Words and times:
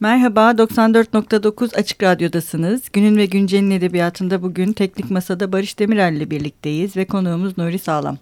Merhaba, 0.00 0.50
94.9 0.50 1.76
Açık 1.76 2.02
Radyo'dasınız. 2.02 2.82
Günün 2.92 3.16
ve 3.16 3.26
Güncel'in 3.26 3.70
edebiyatında 3.70 4.42
bugün 4.42 4.72
Teknik 4.72 5.10
Masa'da 5.10 5.52
Barış 5.52 5.78
Demirel 5.78 6.12
ile 6.12 6.30
birlikteyiz 6.30 6.96
ve 6.96 7.04
konuğumuz 7.04 7.58
Nuri 7.58 7.78
Sağlam. 7.78 8.18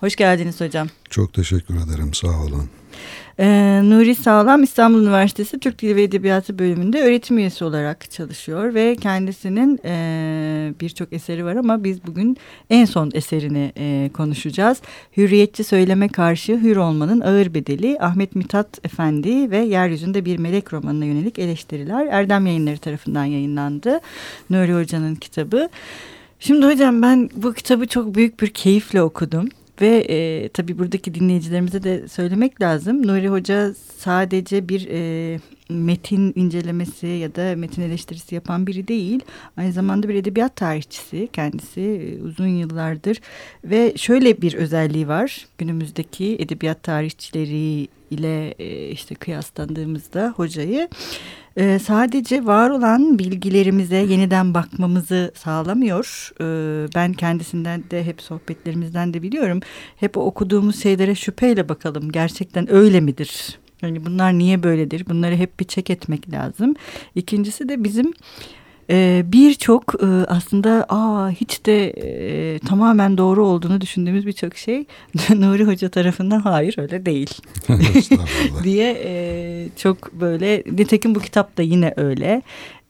Hoş 0.00 0.16
geldiniz 0.16 0.60
hocam. 0.60 0.88
Çok 1.10 1.34
teşekkür 1.34 1.74
ederim, 1.74 2.14
sağ 2.14 2.28
olun. 2.28 2.70
Ee, 3.38 3.80
Nuri 3.84 4.14
Sağlam 4.14 4.62
İstanbul 4.62 5.02
Üniversitesi 5.02 5.58
Türk 5.58 5.82
Dili 5.82 5.96
ve 5.96 6.02
Edebiyatı 6.02 6.58
bölümünde 6.58 7.02
öğretim 7.02 7.38
üyesi 7.38 7.64
olarak 7.64 8.10
çalışıyor 8.10 8.74
ve 8.74 8.96
kendisinin 8.96 9.80
e, 9.84 10.72
birçok 10.80 11.12
eseri 11.12 11.44
var 11.44 11.56
ama 11.56 11.84
biz 11.84 12.06
bugün 12.06 12.36
en 12.70 12.84
son 12.84 13.10
eserini 13.14 13.72
e, 13.76 14.10
konuşacağız. 14.14 14.82
Hürriyetçi 15.16 15.64
söyleme 15.64 16.08
karşı 16.08 16.52
hür 16.52 16.76
olmanın 16.76 17.20
ağır 17.20 17.54
bedeli 17.54 17.96
Ahmet 18.00 18.34
Mithat 18.34 18.84
Efendi 18.84 19.50
ve 19.50 19.58
Yeryüzünde 19.58 20.24
Bir 20.24 20.38
Melek 20.38 20.72
romanına 20.72 21.04
yönelik 21.04 21.38
eleştiriler 21.38 22.06
Erdem 22.06 22.46
Yayınları 22.46 22.78
tarafından 22.78 23.24
yayınlandı. 23.24 24.00
Nuri 24.50 24.74
Hoca'nın 24.74 25.14
kitabı. 25.14 25.68
Şimdi 26.40 26.66
hocam 26.66 27.02
ben 27.02 27.30
bu 27.36 27.52
kitabı 27.52 27.86
çok 27.86 28.14
büyük 28.14 28.40
bir 28.40 28.48
keyifle 28.48 29.02
okudum. 29.02 29.48
Ve 29.80 30.06
e, 30.08 30.48
tabii 30.48 30.78
buradaki 30.78 31.14
dinleyicilerimize 31.14 31.82
de 31.82 32.08
söylemek 32.08 32.60
lazım. 32.60 33.06
Nuri 33.06 33.28
Hoca 33.28 33.74
sadece 33.98 34.68
bir 34.68 34.88
e, 34.90 35.40
metin 35.68 36.32
incelemesi 36.36 37.06
ya 37.06 37.34
da 37.34 37.56
metin 37.56 37.82
eleştirisi 37.82 38.34
yapan 38.34 38.66
biri 38.66 38.88
değil. 38.88 39.20
Aynı 39.56 39.72
zamanda 39.72 40.08
bir 40.08 40.14
edebiyat 40.14 40.56
tarihçisi 40.56 41.28
kendisi 41.32 41.80
e, 41.80 42.22
uzun 42.22 42.46
yıllardır. 42.46 43.20
Ve 43.64 43.92
şöyle 43.96 44.42
bir 44.42 44.54
özelliği 44.54 45.08
var 45.08 45.46
günümüzdeki 45.58 46.36
edebiyat 46.38 46.82
tarihçileri 46.82 47.88
ile 48.10 48.54
e, 48.58 48.88
işte 48.88 49.14
kıyaslandığımızda 49.14 50.32
hocayı 50.36 50.88
e, 51.56 51.78
sadece 51.78 52.46
var 52.46 52.70
olan 52.70 53.18
bilgilerimize 53.18 53.96
yeniden 53.96 54.54
bakmamızı 54.54 55.32
sağlamıyor. 55.34 56.30
E, 56.40 56.44
ben 56.94 57.12
kendisinden 57.12 57.84
de 57.90 58.04
hep 58.04 58.22
sohbetlerimizden 58.22 59.14
de 59.14 59.22
biliyorum. 59.22 59.60
Hep 59.96 60.16
o 60.16 60.20
okuduğumuz 60.20 60.82
şeylere 60.82 61.14
şüpheyle 61.14 61.68
bakalım. 61.68 62.12
Gerçekten 62.12 62.72
öyle 62.72 63.00
midir? 63.00 63.58
Yani 63.82 64.06
bunlar 64.06 64.38
niye 64.38 64.62
böyledir? 64.62 65.06
Bunları 65.08 65.36
hep 65.36 65.60
bir 65.60 65.64
çek 65.64 65.90
etmek 65.90 66.32
lazım. 66.32 66.74
İkincisi 67.14 67.68
de 67.68 67.84
bizim 67.84 68.12
e, 68.90 69.22
birçok 69.26 69.94
e, 70.02 70.06
aslında 70.06 70.86
aa 70.88 71.30
hiç 71.30 71.66
de 71.66 71.90
e, 71.90 72.58
tamamen 72.58 73.18
doğru 73.18 73.46
olduğunu 73.46 73.80
düşündüğümüz 73.80 74.26
birçok 74.26 74.56
şey 74.56 74.84
Nuri 75.30 75.64
Hoca 75.64 75.88
tarafından 75.88 76.40
hayır 76.40 76.74
öyle 76.78 77.06
değil. 77.06 77.30
Diye 78.64 79.02
e, 79.04 79.68
çok 79.76 80.12
böyle 80.12 80.62
nitekim 80.66 81.14
bu 81.14 81.20
kitap 81.20 81.56
da 81.56 81.62
yine 81.62 81.94
öyle. 81.96 82.42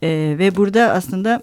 E, 0.03 0.37
ve 0.39 0.57
burada 0.57 0.93
aslında 0.93 1.43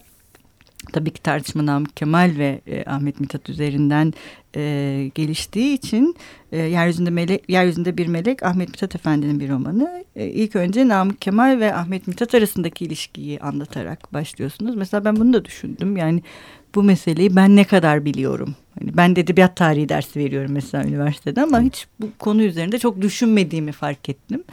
tabii 0.94 1.12
ki 1.12 1.22
tartışma 1.22 1.66
Namık 1.66 1.98
Kemal 1.98 2.32
ve 2.38 2.62
e, 2.68 2.84
Ahmet 2.86 3.20
Mithat 3.20 3.50
üzerinden 3.50 4.14
e, 4.56 5.12
geliştiği 5.16 5.74
için 5.74 6.16
e, 6.52 6.58
Yeryüzünde, 6.58 7.10
Melek, 7.10 7.50
Yeryüzünde 7.50 7.98
Bir 7.98 8.08
Melek 8.08 8.44
Ahmet 8.44 8.70
Mithat 8.70 8.96
Efendi'nin 8.96 9.40
bir 9.40 9.50
romanı. 9.50 10.04
E, 10.16 10.28
ilk 10.28 10.56
önce 10.56 10.88
Namık 10.88 11.22
Kemal 11.22 11.60
ve 11.60 11.76
Ahmet 11.76 12.08
Mithat 12.08 12.36
arasındaki 12.36 12.86
ilişkiyi 12.86 13.40
anlatarak 13.40 14.14
başlıyorsunuz. 14.14 14.76
Mesela 14.76 15.06
ben 15.06 15.16
bunu 15.16 15.34
da 15.34 15.46
düşündüm. 15.46 15.98
Yani 15.98 16.22
bu 16.76 16.84
meseleyi 16.84 17.36
ben 17.36 17.56
ne 17.56 17.64
kadar 17.64 18.06
biliyorum? 18.06 18.56
Hani 18.80 18.98
ben 18.98 19.16
de 19.16 19.22
edebiyat 19.22 19.56
tarihi 19.56 19.90
dersi 19.90 20.20
veriyorum 20.20 20.52
mesela 20.52 20.84
üniversitede 20.84 21.42
ama 21.42 21.62
hiç 21.62 21.88
bu 22.00 22.08
konu 22.20 22.44
üzerinde 22.44 22.80
çok 22.80 23.02
düşünmediğimi 23.02 23.72
fark 23.72 24.10
ettim. 24.10 24.44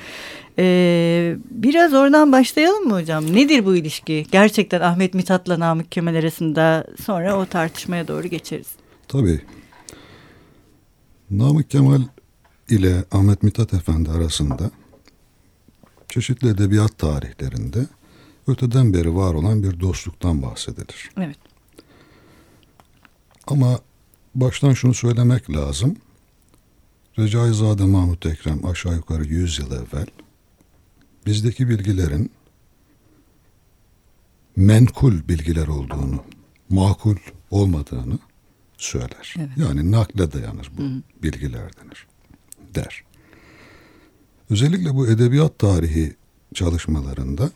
Ee, 0.58 1.36
biraz 1.50 1.94
oradan 1.94 2.32
başlayalım 2.32 2.88
mı 2.88 2.94
hocam? 2.94 3.34
Nedir 3.34 3.64
bu 3.64 3.76
ilişki? 3.76 4.26
Gerçekten 4.32 4.80
Ahmet 4.80 5.14
Mithat'la 5.14 5.60
Namık 5.60 5.92
Kemal 5.92 6.14
arasında 6.14 6.86
sonra 7.04 7.38
o 7.38 7.46
tartışmaya 7.46 8.08
doğru 8.08 8.26
geçeriz. 8.26 8.68
Tabii. 9.08 9.40
Namık 11.30 11.70
Kemal 11.70 12.02
ile 12.68 13.04
Ahmet 13.12 13.42
Mithat 13.42 13.74
Efendi 13.74 14.10
arasında 14.10 14.70
çeşitli 16.08 16.48
edebiyat 16.48 16.98
tarihlerinde 16.98 17.86
öteden 18.46 18.94
beri 18.94 19.14
var 19.14 19.34
olan 19.34 19.62
bir 19.62 19.80
dostluktan 19.80 20.42
bahsedilir. 20.42 21.10
Evet. 21.16 21.38
Ama 23.46 23.78
baştan 24.34 24.72
şunu 24.72 24.94
söylemek 24.94 25.50
lazım. 25.50 25.96
Recaizade 27.18 27.84
Mahmut 27.84 28.26
Ekrem 28.26 28.66
aşağı 28.66 28.94
yukarı 28.94 29.24
100 29.24 29.58
yıl 29.58 29.72
evvel 29.72 30.06
bizdeki 31.26 31.68
bilgilerin 31.68 32.30
menkul 34.56 35.28
bilgiler 35.28 35.66
olduğunu, 35.66 36.24
makul 36.70 37.16
olmadığını 37.50 38.18
söyler. 38.80 39.34
Evet. 39.38 39.48
Yani 39.56 39.92
nakle 39.92 40.32
dayanır 40.32 40.70
bu 40.78 40.82
Hı. 40.82 41.02
bilgiler 41.22 41.70
denir, 41.76 42.06
der. 42.74 43.04
Özellikle 44.50 44.94
bu 44.94 45.08
edebiyat 45.08 45.58
tarihi 45.58 46.16
çalışmalarında 46.54 47.50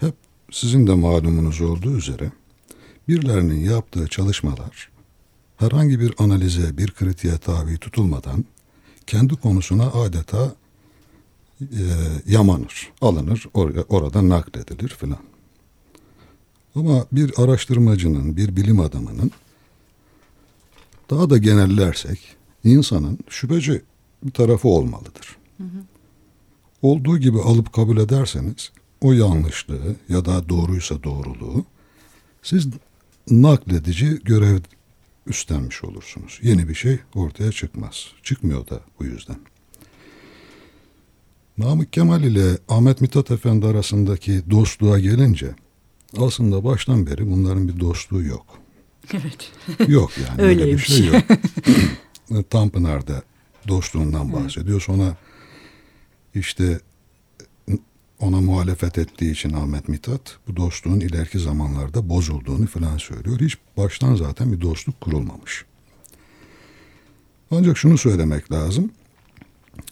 hep 0.00 0.14
sizin 0.50 0.86
de 0.86 0.94
malumunuz 0.94 1.60
olduğu 1.60 1.96
üzere 1.96 2.32
birilerinin 3.08 3.60
yaptığı 3.64 4.06
çalışmalar 4.06 4.90
herhangi 5.56 6.00
bir 6.00 6.14
analize, 6.18 6.78
bir 6.78 6.90
kritiğe 6.90 7.38
tabi 7.38 7.78
tutulmadan 7.78 8.44
kendi 9.06 9.36
konusuna 9.36 9.86
adeta 9.86 10.54
e, 11.60 11.84
yamanır, 12.26 12.92
alınır, 13.00 13.46
or 13.54 13.70
orada 13.88 14.28
nakledilir 14.28 14.88
filan. 14.88 15.18
Ama 16.74 17.06
bir 17.12 17.32
araştırmacının, 17.36 18.36
bir 18.36 18.56
bilim 18.56 18.80
adamının 18.80 19.30
daha 21.12 21.30
da 21.30 21.38
genellersek 21.38 22.36
insanın 22.64 23.18
şüpheci 23.28 23.82
bir 24.22 24.30
tarafı 24.30 24.68
olmalıdır. 24.68 25.36
Hı 25.56 25.64
hı. 25.64 25.82
Olduğu 26.82 27.18
gibi 27.18 27.40
alıp 27.40 27.72
kabul 27.72 27.96
ederseniz 27.96 28.72
o 29.00 29.12
yanlışlığı 29.12 29.96
ya 30.08 30.24
da 30.24 30.48
doğruysa 30.48 31.02
doğruluğu 31.02 31.64
siz 32.42 32.68
nakledici 33.30 34.20
görev 34.24 34.58
üstlenmiş 35.26 35.84
olursunuz. 35.84 36.38
Yeni 36.42 36.68
bir 36.68 36.74
şey 36.74 36.98
ortaya 37.14 37.52
çıkmaz. 37.52 38.06
Çıkmıyor 38.22 38.68
da 38.68 38.80
bu 39.00 39.04
yüzden. 39.04 39.36
Namık 41.58 41.92
Kemal 41.92 42.22
ile 42.22 42.58
Ahmet 42.68 43.00
Mithat 43.00 43.30
Efendi 43.30 43.66
arasındaki 43.66 44.50
dostluğa 44.50 44.98
gelince 44.98 45.54
aslında 46.18 46.64
baştan 46.64 47.06
beri 47.06 47.30
bunların 47.30 47.68
bir 47.68 47.80
dostluğu 47.80 48.22
yok. 48.22 48.61
Evet. 49.12 49.52
Yok 49.88 50.12
yani 50.18 50.42
öyle 50.42 50.66
bir 50.66 50.78
şey 50.78 51.06
yok. 51.06 51.22
Tanpınar'da 52.50 53.22
dostluğundan 53.68 54.32
bahsediyor. 54.32 54.80
Sonra 54.80 55.16
işte 56.34 56.80
ona 58.20 58.40
muhalefet 58.40 58.98
ettiği 58.98 59.32
için 59.32 59.52
Ahmet 59.52 59.88
Mithat 59.88 60.38
bu 60.48 60.56
dostluğun 60.56 61.00
ileriki 61.00 61.38
zamanlarda 61.38 62.08
bozulduğunu 62.08 62.66
falan 62.66 62.96
söylüyor. 62.96 63.40
Hiç 63.40 63.58
baştan 63.76 64.14
zaten 64.14 64.52
bir 64.52 64.60
dostluk 64.60 65.00
kurulmamış. 65.00 65.64
Ancak 67.50 67.78
şunu 67.78 67.98
söylemek 67.98 68.52
lazım. 68.52 68.90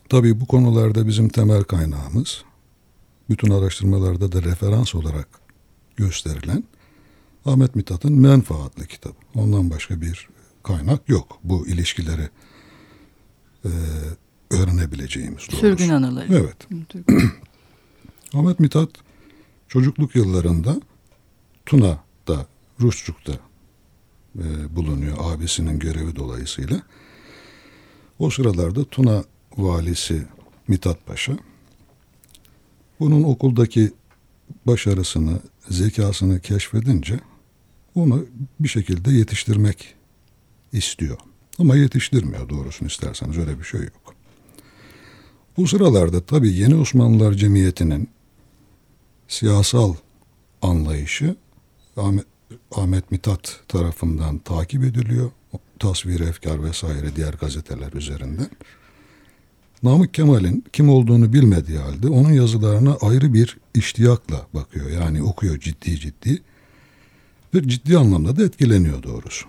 Tabii 0.08 0.40
bu 0.40 0.46
konularda 0.46 1.06
bizim 1.06 1.28
temel 1.28 1.62
kaynağımız 1.62 2.44
bütün 3.28 3.50
araştırmalarda 3.50 4.32
da 4.32 4.42
referans 4.42 4.94
olarak 4.94 5.28
gösterilen 5.96 6.64
Ahmet 7.44 7.76
Mithat'ın 7.76 8.12
Menfaatlı 8.12 8.86
kitabı. 8.86 9.14
Ondan 9.34 9.70
başka 9.70 10.00
bir 10.00 10.28
kaynak 10.62 11.08
yok. 11.08 11.38
Bu 11.44 11.66
ilişkileri 11.66 12.28
e, 13.64 13.70
öğrenebileceğimiz. 14.50 15.38
Doğrusu. 15.38 15.56
Sürgün 15.56 15.88
anıları. 15.88 16.26
Evet. 16.34 16.56
Ahmet 18.34 18.60
Mithat 18.60 18.90
çocukluk 19.68 20.16
yıllarında 20.16 20.80
Tuna'da, 21.66 22.46
Rusçuk'ta 22.80 23.32
e, 24.38 24.76
bulunuyor 24.76 25.16
abisinin 25.20 25.78
görevi 25.78 26.16
dolayısıyla. 26.16 26.82
O 28.18 28.30
sıralarda 28.30 28.84
Tuna 28.84 29.24
valisi 29.56 30.26
Mithat 30.68 31.06
Paşa 31.06 31.38
bunun 33.00 33.22
okuldaki 33.22 33.92
başarısını, 34.66 35.40
zekasını 35.68 36.40
keşfedince 36.40 37.20
onu 38.00 38.26
bir 38.60 38.68
şekilde 38.68 39.12
yetiştirmek 39.12 39.94
istiyor. 40.72 41.18
Ama 41.58 41.76
yetiştirmiyor 41.76 42.48
doğrusunu 42.48 42.88
isterseniz 42.88 43.38
öyle 43.38 43.58
bir 43.58 43.64
şey 43.64 43.80
yok. 43.80 44.14
Bu 45.56 45.68
sıralarda 45.68 46.20
tabii 46.20 46.52
Yeni 46.52 46.74
Osmanlılar 46.74 47.32
Cemiyeti'nin 47.32 48.08
siyasal 49.28 49.94
anlayışı 50.62 51.36
Ahmet, 51.96 52.26
Ahmet 52.72 53.10
Mithat 53.10 53.60
tarafından 53.68 54.38
takip 54.38 54.84
ediliyor. 54.84 55.30
Tasvir, 55.78 56.20
Efkar 56.20 56.64
vesaire 56.64 57.16
diğer 57.16 57.34
gazeteler 57.34 57.92
üzerinden. 57.92 58.50
Namık 59.82 60.14
Kemal'in 60.14 60.64
kim 60.72 60.88
olduğunu 60.88 61.32
bilmediği 61.32 61.78
halde 61.78 62.08
onun 62.08 62.32
yazılarına 62.32 62.96
ayrı 63.00 63.34
bir 63.34 63.58
iştiyakla 63.74 64.46
bakıyor. 64.54 64.90
Yani 64.90 65.22
okuyor 65.22 65.58
ciddi 65.58 66.00
ciddi 66.00 66.42
ve 67.54 67.68
ciddi 67.68 67.98
anlamda 67.98 68.36
da 68.36 68.44
etkileniyor 68.44 69.02
doğrusu. 69.02 69.46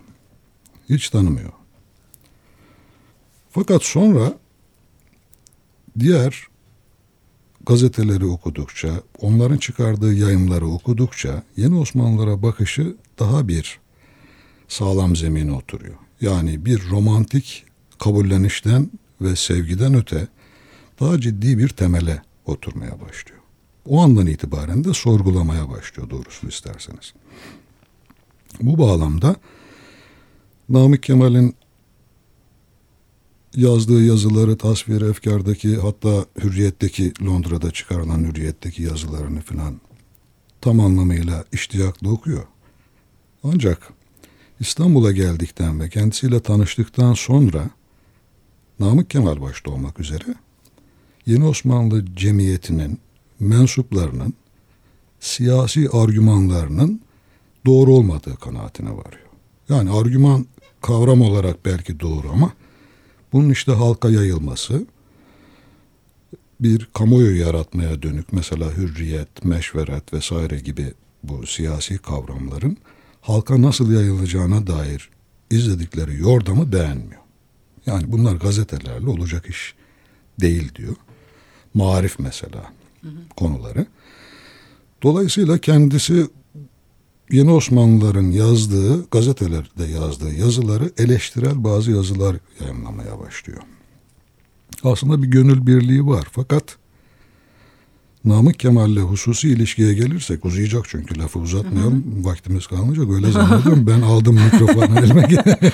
Hiç 0.90 1.10
tanımıyor. 1.10 1.52
Fakat 3.50 3.84
sonra 3.84 4.34
diğer 6.00 6.48
gazeteleri 7.66 8.26
okudukça, 8.26 9.02
onların 9.20 9.58
çıkardığı 9.58 10.14
yayınları 10.14 10.68
okudukça 10.68 11.44
yeni 11.58 11.76
Osmanlılara 11.76 12.42
bakışı 12.42 12.96
daha 13.20 13.48
bir 13.48 13.80
sağlam 14.68 15.16
zemine 15.16 15.52
oturuyor. 15.52 15.96
Yani 16.22 16.66
bir 16.66 16.90
romantik 16.90 17.66
kabullenişten 18.00 18.92
ve 19.22 19.36
sevgiden 19.36 19.94
öte 19.94 20.28
daha 21.00 21.22
ciddi 21.22 21.58
bir 21.58 21.70
temele 21.70 22.22
oturmaya 22.46 23.02
başlıyor. 23.02 23.42
O 23.86 24.02
andan 24.02 24.28
itibaren 24.28 24.84
de 24.84 24.94
sorgulamaya 24.94 25.70
başlıyor 25.70 26.10
doğrusu 26.10 26.48
isterseniz. 26.48 27.14
Bu 28.62 28.78
bağlamda 28.78 29.36
Namık 30.70 31.04
Kemal'in 31.04 31.56
yazdığı 33.56 34.06
yazıları 34.06 34.58
tasvir 34.58 35.02
efkardaki 35.02 35.78
hatta 35.78 36.26
hürriyetteki 36.44 37.14
Londra'da 37.26 37.72
çıkarılan 37.72 38.20
hürriyetteki 38.24 38.84
yazılarını 38.84 39.42
filan 39.42 39.82
tam 40.62 40.80
anlamıyla 40.80 41.46
iştiyakla 41.52 42.10
okuyor. 42.10 42.44
Ancak 43.44 43.94
İstanbul'a 44.60 45.12
geldikten 45.12 45.80
ve 45.80 45.90
kendisiyle 45.90 46.40
tanıştıktan 46.40 47.14
sonra 47.14 47.70
Namık 48.80 49.10
Kemal 49.10 49.42
başta 49.42 49.72
olmak 49.72 50.00
üzere 50.00 50.36
Yeni 51.26 51.46
Osmanlı 51.46 52.16
cemiyetinin 52.16 53.00
mensuplarının 53.40 54.34
siyasi 55.20 55.90
argümanlarının 55.90 57.02
doğru 57.66 57.94
olmadığı 57.94 58.36
kanaatine 58.36 58.90
varıyor. 58.90 59.28
Yani 59.70 59.92
argüman 59.92 60.46
kavram 60.82 61.22
olarak 61.22 61.66
belki 61.66 62.00
doğru 62.00 62.30
ama 62.32 62.54
bunun 63.34 63.50
işte 63.50 63.72
halka 63.72 64.10
yayılması 64.10 64.86
bir 66.60 66.86
kamuoyu 66.94 67.40
yaratmaya 67.40 68.02
dönük 68.02 68.34
mesela 68.34 68.72
hürriyet, 68.78 69.46
meşveret 69.46 70.14
vesaire 70.14 70.60
gibi 70.60 70.94
bu 71.24 71.48
siyasi 71.48 71.98
kavramların 71.98 72.78
halka 73.22 73.62
nasıl 73.62 73.92
yayılacağına 73.92 74.68
dair 74.68 75.10
izledikleri 75.50 76.20
yordamı 76.20 76.72
beğenmiyor. 76.72 77.22
Yani 77.86 78.04
bunlar 78.08 78.36
gazetelerle 78.36 79.10
olacak 79.10 79.46
iş 79.50 79.76
değil 80.42 80.76
diyor. 80.76 80.96
Marif 81.74 82.20
mesela 82.20 82.74
hı 83.02 83.08
hı. 83.08 83.30
konuları. 83.36 83.86
Dolayısıyla 85.04 85.58
kendisi 85.58 86.28
Yeni 87.32 87.52
Osmanlıların 87.52 88.32
yazdığı, 88.32 89.10
gazetelerde 89.10 89.84
yazdığı 89.84 90.34
yazıları 90.34 90.92
eleştirel 90.98 91.64
bazı 91.64 91.92
yazılar 91.92 92.36
yayınlamaya 92.62 93.20
başlıyor. 93.20 93.62
Aslında 94.84 95.24
bir 95.24 95.28
gönül 95.28 95.68
birliği 95.68 96.08
var 96.08 96.28
fakat 96.32 96.78
Namık 98.26 98.60
Kemal'le 98.60 99.00
hususi 99.00 99.50
ilişkiye 99.50 99.94
gelirsek 99.94 100.46
uzayacak 100.46 100.86
çünkü 100.88 101.20
lafı 101.20 101.40
uzatmayalım. 101.40 102.16
Hı 102.16 102.20
hı. 102.20 102.26
Vaktimiz 102.26 102.68
kalmayacak 102.68 103.06
öyle 103.10 103.32
zannediyorum. 103.32 103.88
ben 103.88 104.02
aldım 104.02 104.36
mikrofonu 104.54 105.00
elime 105.00 105.28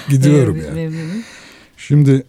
gidiyorum 0.09 0.57
yani. 0.57 0.91
Şimdi 1.77 2.23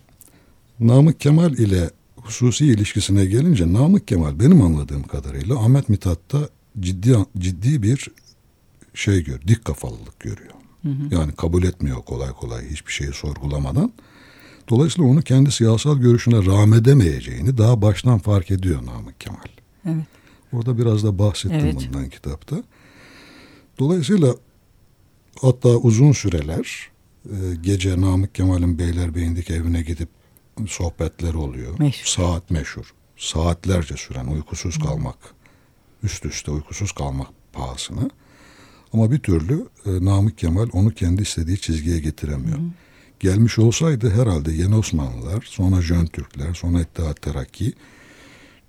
Namık 0.80 1.20
Kemal 1.20 1.52
ile 1.52 1.90
hususi 2.16 2.66
ilişkisine 2.66 3.24
gelince 3.24 3.72
Namık 3.72 4.08
Kemal 4.08 4.40
benim 4.40 4.62
anladığım 4.62 5.02
kadarıyla 5.02 5.58
Ahmet 5.58 5.88
Mithat'ta 5.88 6.48
ciddi 6.80 7.16
ciddi 7.38 7.82
bir 7.82 8.08
şey 8.98 9.24
gör, 9.24 9.40
dik 9.40 9.64
kafalılık 9.64 10.20
görüyor. 10.20 10.52
Hı 10.82 10.88
hı. 10.88 11.14
Yani 11.14 11.32
kabul 11.32 11.62
etmiyor 11.62 12.02
kolay 12.02 12.32
kolay 12.32 12.70
hiçbir 12.70 12.92
şeyi 12.92 13.12
sorgulamadan. 13.12 13.92
Dolayısıyla 14.68 15.10
onu 15.10 15.22
kendi 15.22 15.52
siyasal 15.52 15.98
görüşüne 15.98 16.46
rahmedemeyeceğini 16.46 17.58
daha 17.58 17.82
baştan 17.82 18.18
fark 18.18 18.50
ediyor 18.50 18.86
Namık 18.86 19.20
Kemal. 19.20 19.38
Evet. 19.86 20.06
Orada 20.52 20.78
biraz 20.78 21.04
da 21.04 21.18
bahsettim 21.18 21.60
evet. 21.60 21.74
bundan 21.74 22.08
kitapta. 22.08 22.56
Dolayısıyla 23.78 24.34
hatta 25.40 25.68
uzun 25.68 26.12
süreler 26.12 26.90
e, 27.24 27.36
gece 27.62 28.00
Namık 28.00 28.34
Kemal'in 28.34 28.78
Beylerbeyi'ndeki 28.78 29.52
evine 29.52 29.82
gidip 29.82 30.08
sohbetler 30.66 31.34
oluyor. 31.34 31.78
Meşhur. 31.78 32.06
Saat 32.06 32.50
meşhur. 32.50 32.94
Saatlerce 33.16 33.96
süren 33.96 34.26
uykusuz 34.26 34.78
kalmak, 34.78 35.18
üst 36.02 36.24
üste 36.24 36.50
uykusuz 36.50 36.92
kalmak 36.92 37.28
pahasına. 37.52 38.10
Ama 38.92 39.10
bir 39.10 39.18
türlü 39.18 39.66
e, 39.86 40.04
Namık 40.04 40.38
Kemal 40.38 40.68
onu 40.72 40.90
kendi 40.90 41.22
istediği 41.22 41.60
çizgiye 41.60 42.00
getiremiyor. 42.00 42.58
Hı. 42.58 42.62
Gelmiş 43.20 43.58
olsaydı 43.58 44.10
herhalde 44.10 44.52
Yeni 44.52 44.76
Osmanlılar, 44.76 45.42
sonra 45.46 45.82
Jön 45.82 46.06
Türkler, 46.06 46.54
sonra 46.54 46.80
İttihat 46.80 47.22
Terakki 47.22 47.72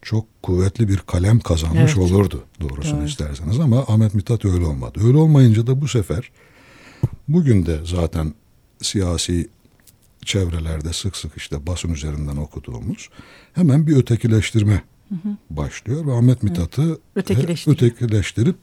çok 0.01 0.43
kuvvetli 0.43 0.87
bir 0.87 0.97
kalem 0.97 1.39
kazanmış 1.39 1.97
evet. 1.97 1.97
olurdu 1.97 2.43
doğrusunu 2.61 2.99
evet. 2.99 3.09
isterseniz 3.09 3.59
ama 3.59 3.79
Ahmet 3.79 4.13
Mithat 4.13 4.45
öyle 4.45 4.65
olmadı. 4.65 4.99
Öyle 5.03 5.17
olmayınca 5.17 5.67
da 5.67 5.81
bu 5.81 5.87
sefer 5.87 6.31
bugün 7.27 7.65
de 7.65 7.79
zaten 7.85 8.33
siyasi 8.81 9.49
çevrelerde 10.25 10.93
sık 10.93 11.17
sık 11.17 11.37
işte 11.37 11.67
basın 11.67 11.93
üzerinden 11.93 12.37
okuduğumuz 12.37 13.09
hemen 13.53 13.87
bir 13.87 13.95
ötekileştirme 13.95 14.83
hı 15.09 15.15
hı. 15.15 15.37
başlıyor 15.49 16.07
ve 16.07 16.13
Ahmet 16.13 16.43
Mithat'ı 16.43 16.99
evet. 17.15 17.31
ötekileştirip 17.67 18.57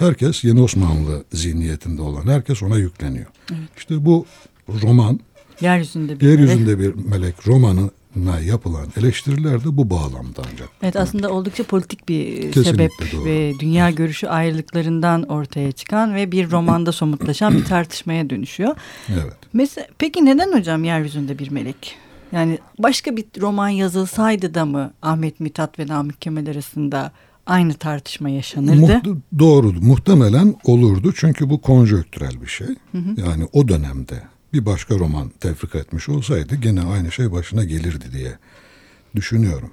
herkes 0.00 0.44
yeni 0.44 0.62
Osmanlı 0.62 1.24
zihniyetinde 1.32 2.02
olan 2.02 2.26
herkes 2.26 2.62
ona 2.62 2.78
yükleniyor. 2.78 3.26
Evet. 3.50 3.68
İşte 3.76 4.04
bu 4.04 4.26
roman 4.82 5.20
Yeryüzünde 5.60 6.20
bir 6.20 6.28
yeryüzünde 6.28 6.76
melek. 6.76 6.96
bir 6.96 7.04
melek 7.04 7.46
romanı 7.48 7.90
na 8.16 8.40
yapılan 8.40 8.86
eleştiriler 8.96 9.64
de 9.64 9.76
bu 9.76 9.90
bağlamda 9.90 10.42
ancak. 10.52 10.68
Evet 10.82 10.96
aslında 10.96 11.30
oldukça 11.30 11.64
politik 11.64 12.08
bir 12.08 12.52
Kesinlikle 12.52 12.70
sebep 12.70 12.90
doğru. 13.12 13.24
ve 13.24 13.52
dünya 13.60 13.90
görüşü 13.90 14.26
ayrılıklarından 14.26 15.22
ortaya 15.22 15.72
çıkan 15.72 16.14
ve 16.14 16.32
bir 16.32 16.50
romanda 16.50 16.92
somutlaşan 16.92 17.54
bir 17.54 17.64
tartışmaya 17.64 18.30
dönüşüyor. 18.30 18.76
Evet. 19.12 19.32
Mesela 19.52 19.86
peki 19.98 20.24
neden 20.24 20.52
hocam 20.52 20.84
yeryüzünde 20.84 21.38
bir 21.38 21.50
melek? 21.50 21.96
Yani 22.32 22.58
başka 22.78 23.16
bir 23.16 23.24
roman 23.40 23.68
yazılsaydı 23.68 24.54
da 24.54 24.64
mı 24.64 24.92
Ahmet 25.02 25.40
Mithat 25.40 25.78
ve 25.78 25.86
Namık 25.86 26.22
Kemal 26.22 26.46
arasında 26.46 27.12
aynı 27.50 27.74
tartışma 27.74 28.28
yaşanırdı? 28.28 28.80
Muht 28.80 29.06
doğru. 29.38 29.72
Muhtemelen 29.72 30.54
olurdu. 30.64 31.12
Çünkü 31.16 31.50
bu 31.50 31.60
konjöktürel 31.60 32.42
bir 32.42 32.46
şey. 32.46 32.66
Hı 32.66 32.98
hı. 32.98 33.20
Yani 33.20 33.48
o 33.52 33.68
dönemde 33.68 34.22
bir 34.52 34.66
başka 34.66 34.98
roman 34.98 35.28
tefrika 35.40 35.78
etmiş 35.78 36.08
olsaydı 36.08 36.54
gene 36.54 36.82
aynı 36.82 37.12
şey 37.12 37.32
başına 37.32 37.64
gelirdi 37.64 38.04
diye 38.12 38.38
düşünüyorum. 39.14 39.70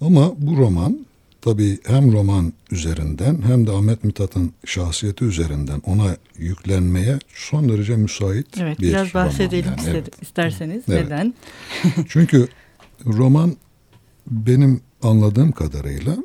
Ama 0.00 0.32
bu 0.38 0.56
roman 0.56 1.06
tabii 1.40 1.78
hem 1.86 2.12
roman 2.12 2.52
üzerinden 2.70 3.42
hem 3.46 3.66
de 3.66 3.72
Ahmet 3.72 4.04
Mithat'ın 4.04 4.52
şahsiyeti 4.64 5.24
üzerinden 5.24 5.82
ona 5.86 6.16
yüklenmeye 6.38 7.18
son 7.34 7.68
derece 7.68 7.96
müsait 7.96 8.46
evet, 8.60 8.80
bir 8.80 8.88
biraz 8.88 9.14
bahsedelim 9.14 9.70
roman. 9.70 9.82
Yani. 9.84 9.96
Evet. 9.96 10.22
isterseniz. 10.22 10.82
Evet. 10.88 11.04
Neden? 11.04 11.34
Çünkü 12.08 12.48
roman 13.06 13.56
benim 14.26 14.80
anladığım 15.02 15.52
kadarıyla 15.52 16.16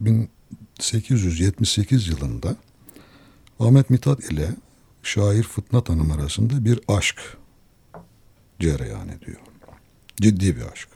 1878 0.00 2.08
yılında 2.08 2.56
Ahmet 3.60 3.90
Mithat 3.90 4.32
ile 4.32 4.48
şair 5.02 5.42
Fıtnat 5.42 5.88
Hanım 5.88 6.10
arasında 6.10 6.64
bir 6.64 6.80
aşk 6.88 7.36
cereyan 8.60 9.08
ediyor. 9.08 9.40
Ciddi 10.16 10.56
bir 10.56 10.62
aşk. 10.72 10.88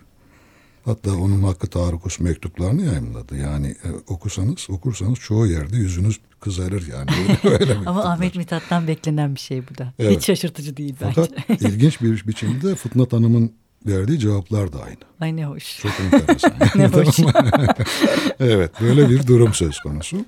Hatta 0.85 1.17
onun 1.17 1.43
Hakkı 1.43 1.67
Tarıkus 1.67 2.21
mektuplarını 2.21 2.83
yayınladı. 2.83 3.37
Yani 3.37 3.69
e, 3.69 3.89
okusanız, 4.07 4.71
okursanız 4.71 5.19
çoğu 5.19 5.47
yerde 5.47 5.77
yüzünüz 5.77 6.21
kızarır 6.41 6.87
yani. 6.87 7.11
Öyle 7.45 7.75
Ama 7.87 8.05
Ahmet 8.05 8.37
Mithat'tan 8.37 8.89
beklenen 8.89 9.35
bir 9.35 9.41
şey 9.41 9.69
bu 9.69 9.79
da. 9.79 9.93
Evet. 9.99 10.17
Hiç 10.17 10.27
şaşırtıcı 10.27 10.77
değil 10.77 10.95
bence. 11.01 11.15
Fakat 11.15 11.63
ilginç 11.63 12.01
bir 12.01 12.27
biçimde 12.27 12.75
Fıtnat 12.75 13.13
Hanım'ın 13.13 13.53
verdiği 13.87 14.19
cevaplar 14.19 14.73
da 14.73 14.83
aynı. 14.83 14.97
Ay 15.21 15.37
ne 15.37 15.47
hoş. 15.47 15.79
Çok 15.79 15.93
enteresan. 16.01 16.53
ne 16.75 16.87
hoş. 16.87 17.19
evet 18.41 18.71
böyle 18.81 19.11
bir 19.11 19.27
durum 19.27 19.55
söz 19.55 19.81
konusu. 19.81 20.25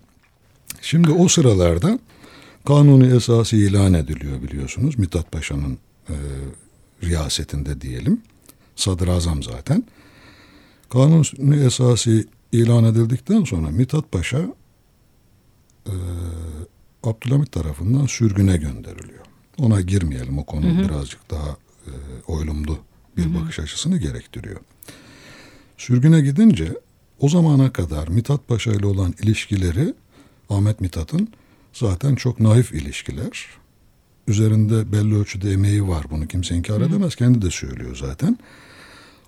Şimdi 0.83 1.11
o 1.11 1.29
sıralarda 1.29 1.99
kanuni 2.67 3.17
esası 3.17 3.57
ilan 3.57 3.95
ediliyor 3.95 4.43
biliyorsunuz. 4.43 4.99
Mithat 4.99 5.33
Paşa'nın 5.33 5.79
e, 6.09 6.15
riyasetinde 7.03 7.81
diyelim. 7.81 8.23
Sadrazam 8.77 9.43
zaten. 9.43 9.85
Kanuni 10.91 11.65
esası 11.65 12.25
ilan 12.53 12.85
edildikten 12.85 13.45
sonra 13.45 13.71
Mithat 13.71 14.13
Paşa 14.13 14.47
e, 15.87 15.95
Abdülhamit 17.03 17.53
tarafından 17.53 18.07
sürgüne 18.07 18.57
gönderiliyor. 18.57 19.25
Ona 19.59 19.81
girmeyelim 19.81 20.39
o 20.39 20.45
konu 20.45 20.67
hı 20.67 20.71
hı. 20.71 20.89
birazcık 20.89 21.31
daha 21.31 21.57
e, 21.87 21.93
oylumlu 22.27 22.79
bir 23.17 23.25
hı 23.25 23.29
hı. 23.29 23.35
bakış 23.35 23.59
açısını 23.59 23.99
gerektiriyor. 23.99 24.61
Sürgüne 25.79 26.21
gidince 26.21 26.73
o 27.21 27.29
zamana 27.29 27.73
kadar 27.73 28.09
Mithat 28.09 28.49
Paşa 28.49 28.73
ile 28.73 28.87
olan 28.87 29.15
ilişkileri 29.23 29.95
Ahmet 30.51 30.81
Mithat'ın 30.81 31.29
zaten 31.73 32.15
çok 32.15 32.41
naif 32.41 32.73
ilişkiler. 32.73 33.47
Üzerinde 34.29 34.93
belli 34.93 35.17
ölçüde 35.17 35.53
emeği 35.53 35.89
var 35.89 36.07
bunu 36.11 36.27
kimse 36.27 36.55
inkar 36.55 36.81
edemez. 36.81 37.17
Kendi 37.17 37.43
de 37.43 37.51
söylüyor 37.51 37.97
zaten. 37.97 38.39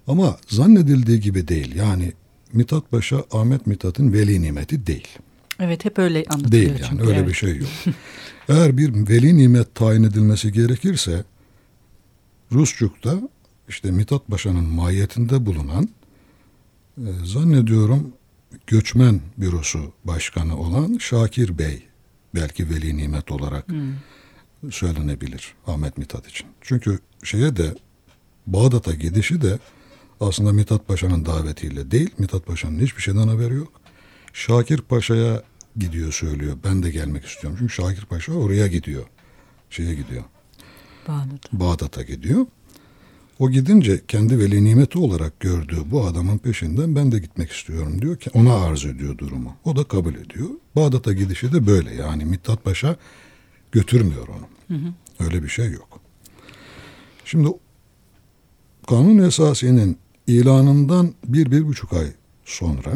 Ama 0.06 0.38
zannedildiği 0.48 1.20
gibi 1.20 1.48
değil. 1.48 1.74
Yani 1.74 2.12
Mithat 2.52 2.90
Paşa 2.90 3.24
Ahmet 3.32 3.66
Mithat'ın 3.66 4.12
veli 4.12 4.42
nimeti 4.42 4.86
değil. 4.86 5.08
Evet 5.60 5.84
hep 5.84 5.98
öyle 5.98 6.24
anlatılıyor. 6.28 6.52
Değil 6.52 6.80
yani 6.80 6.90
çünkü, 6.90 7.06
öyle 7.06 7.18
evet. 7.18 7.28
bir 7.28 7.34
şey 7.34 7.56
yok. 7.56 7.68
Eğer 8.48 8.76
bir 8.76 9.08
veli 9.08 9.36
nimet 9.36 9.74
tayin 9.74 10.02
edilmesi 10.02 10.52
gerekirse 10.52 11.24
Rusçuk'ta 12.52 13.20
işte 13.68 13.90
Mithat 13.90 14.26
Paşa'nın 14.28 14.64
mahiyetinde 14.64 15.46
bulunan 15.46 15.88
e, 16.98 17.10
zannediyorum 17.24 18.12
göçmen 18.66 19.20
bürosu 19.38 19.92
başkanı 20.04 20.58
olan 20.58 20.98
Şakir 20.98 21.58
Bey 21.58 21.82
belki 22.34 22.70
veli 22.70 22.96
nimet 22.96 23.30
olarak 23.32 23.68
Hmm. 23.68 23.92
söylenebilir 24.72 25.54
Ahmet 25.66 25.98
Mithat 25.98 26.28
için. 26.28 26.46
Çünkü 26.60 26.98
şeye 27.24 27.56
de 27.56 27.74
Bağdat'a 28.46 28.94
gidişi 28.94 29.42
de 29.42 29.58
aslında 30.20 30.52
Mithat 30.52 30.88
Paşa'nın 30.88 31.26
davetiyle 31.26 31.90
değil. 31.90 32.10
Mithat 32.18 32.46
Paşa'nın 32.46 32.78
hiçbir 32.80 33.02
şeyden 33.02 33.28
haberi 33.28 33.54
yok. 33.54 33.72
Şakir 34.32 34.80
Paşa'ya 34.80 35.42
gidiyor 35.76 36.12
söylüyor. 36.12 36.56
Ben 36.64 36.82
de 36.82 36.90
gelmek 36.90 37.24
istiyorum. 37.24 37.56
Çünkü 37.60 37.72
Şakir 37.74 38.04
Paşa 38.04 38.32
oraya 38.32 38.66
gidiyor. 38.66 39.04
Şeye 39.70 39.94
gidiyor. 39.94 40.24
Bağdat. 41.08 41.52
Bağdat'a 41.52 42.02
gidiyor. 42.02 42.46
O 43.38 43.50
gidince 43.50 44.00
kendi 44.08 44.38
veli 44.38 44.64
nimeti 44.64 44.98
olarak 44.98 45.40
gördüğü 45.40 45.90
bu 45.90 46.04
adamın 46.06 46.38
peşinden 46.38 46.96
ben 46.96 47.12
de 47.12 47.18
gitmek 47.18 47.52
istiyorum 47.52 48.02
diyor 48.02 48.16
ki 48.16 48.30
ona 48.34 48.54
arz 48.54 48.84
ediyor 48.84 49.18
durumu. 49.18 49.56
O 49.64 49.76
da 49.76 49.84
kabul 49.84 50.14
ediyor. 50.14 50.48
Bağdat'a 50.76 51.12
gidişi 51.12 51.52
de 51.52 51.66
böyle 51.66 51.94
yani 51.94 52.24
Mithat 52.24 52.64
Paşa 52.64 52.96
götürmüyor 53.72 54.28
onu. 54.28 54.46
Öyle 55.20 55.42
bir 55.42 55.48
şey 55.48 55.70
yok. 55.70 56.00
Şimdi 57.24 57.48
kanun 58.88 59.18
esasının 59.18 59.96
ilanından 60.26 61.14
bir, 61.24 61.50
bir 61.50 61.66
buçuk 61.66 61.92
ay 61.92 62.06
sonra 62.44 62.92